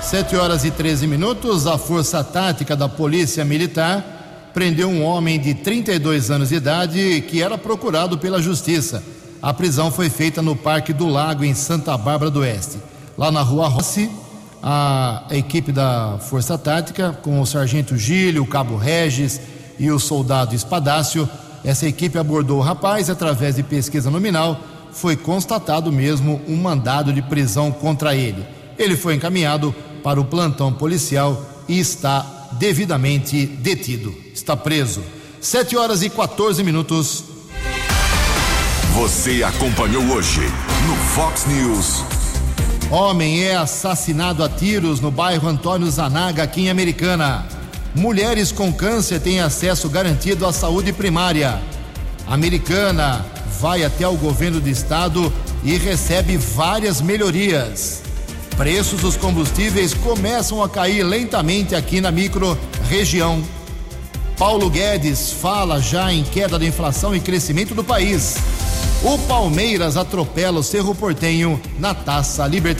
7 0.00 0.36
horas 0.36 0.64
e 0.64 0.70
13 0.70 1.06
minutos. 1.06 1.66
A 1.66 1.76
Força 1.76 2.24
Tática 2.24 2.74
da 2.74 2.88
Polícia 2.88 3.44
Militar 3.44 4.50
prendeu 4.54 4.88
um 4.88 5.04
homem 5.04 5.38
de 5.38 5.54
32 5.54 6.30
anos 6.30 6.48
de 6.48 6.54
idade 6.54 7.20
que 7.28 7.42
era 7.42 7.58
procurado 7.58 8.16
pela 8.16 8.40
Justiça. 8.40 9.02
A 9.42 9.52
prisão 9.52 9.90
foi 9.90 10.08
feita 10.08 10.40
no 10.40 10.56
Parque 10.56 10.92
do 10.92 11.06
Lago, 11.06 11.44
em 11.44 11.54
Santa 11.54 11.96
Bárbara 11.96 12.30
do 12.30 12.40
Oeste. 12.40 12.78
Lá 13.16 13.30
na 13.30 13.42
Rua 13.42 13.68
Rossi, 13.68 14.10
a 14.62 15.26
equipe 15.30 15.72
da 15.72 16.18
Força 16.18 16.56
Tática, 16.56 17.12
com 17.22 17.40
o 17.40 17.46
Sargento 17.46 17.96
Gílio, 17.96 18.42
o 18.42 18.46
Cabo 18.46 18.76
Regis 18.76 19.40
e 19.78 19.90
o 19.90 19.98
soldado 19.98 20.54
Espadácio, 20.54 21.28
essa 21.64 21.86
equipe 21.86 22.18
abordou 22.18 22.58
o 22.58 22.62
rapaz 22.62 23.10
através 23.10 23.56
de 23.56 23.62
pesquisa 23.62 24.10
nominal 24.10 24.58
foi 24.92 25.16
constatado 25.16 25.92
mesmo 25.92 26.40
um 26.48 26.56
mandado 26.56 27.12
de 27.12 27.22
prisão 27.22 27.70
contra 27.70 28.14
ele. 28.14 28.44
Ele 28.78 28.96
foi 28.96 29.14
encaminhado 29.14 29.74
para 30.02 30.20
o 30.20 30.24
plantão 30.24 30.72
policial 30.72 31.44
e 31.68 31.78
está 31.78 32.48
devidamente 32.52 33.46
detido. 33.46 34.14
Está 34.32 34.56
preso. 34.56 35.02
7 35.40 35.76
horas 35.76 36.02
e 36.02 36.10
14 36.10 36.62
minutos. 36.64 37.24
Você 38.94 39.42
acompanhou 39.42 40.02
hoje 40.04 40.40
no 40.86 40.96
Fox 41.14 41.46
News. 41.46 42.02
Homem 42.90 43.44
é 43.44 43.54
assassinado 43.54 44.42
a 44.42 44.48
tiros 44.48 44.98
no 44.98 45.10
bairro 45.10 45.48
Antônio 45.48 45.90
Zanaga, 45.90 46.42
aqui 46.42 46.62
em 46.62 46.70
Americana. 46.70 47.46
Mulheres 47.94 48.50
com 48.50 48.72
câncer 48.72 49.20
têm 49.20 49.40
acesso 49.40 49.88
garantido 49.88 50.46
à 50.46 50.52
saúde 50.52 50.92
primária. 50.92 51.60
Americana 52.26 53.24
vai 53.60 53.84
até 53.84 54.06
o 54.06 54.16
governo 54.16 54.60
do 54.60 54.68
estado 54.68 55.32
e 55.64 55.76
recebe 55.76 56.36
várias 56.36 57.00
melhorias. 57.00 58.02
Preços 58.56 59.00
dos 59.00 59.16
combustíveis 59.16 59.94
começam 59.94 60.62
a 60.62 60.68
cair 60.68 61.02
lentamente 61.02 61.74
aqui 61.74 62.00
na 62.00 62.10
micro-região. 62.10 63.42
Paulo 64.36 64.70
Guedes 64.70 65.32
fala 65.32 65.80
já 65.80 66.12
em 66.12 66.22
queda 66.22 66.58
da 66.58 66.64
inflação 66.64 67.14
e 67.14 67.20
crescimento 67.20 67.74
do 67.74 67.82
país. 67.82 68.36
O 69.02 69.18
Palmeiras 69.18 69.96
atropela 69.96 70.60
o 70.60 70.62
Cerro 70.62 70.94
Portenho 70.94 71.60
na 71.78 71.94
Taça 71.94 72.46
Libertadores. 72.46 72.76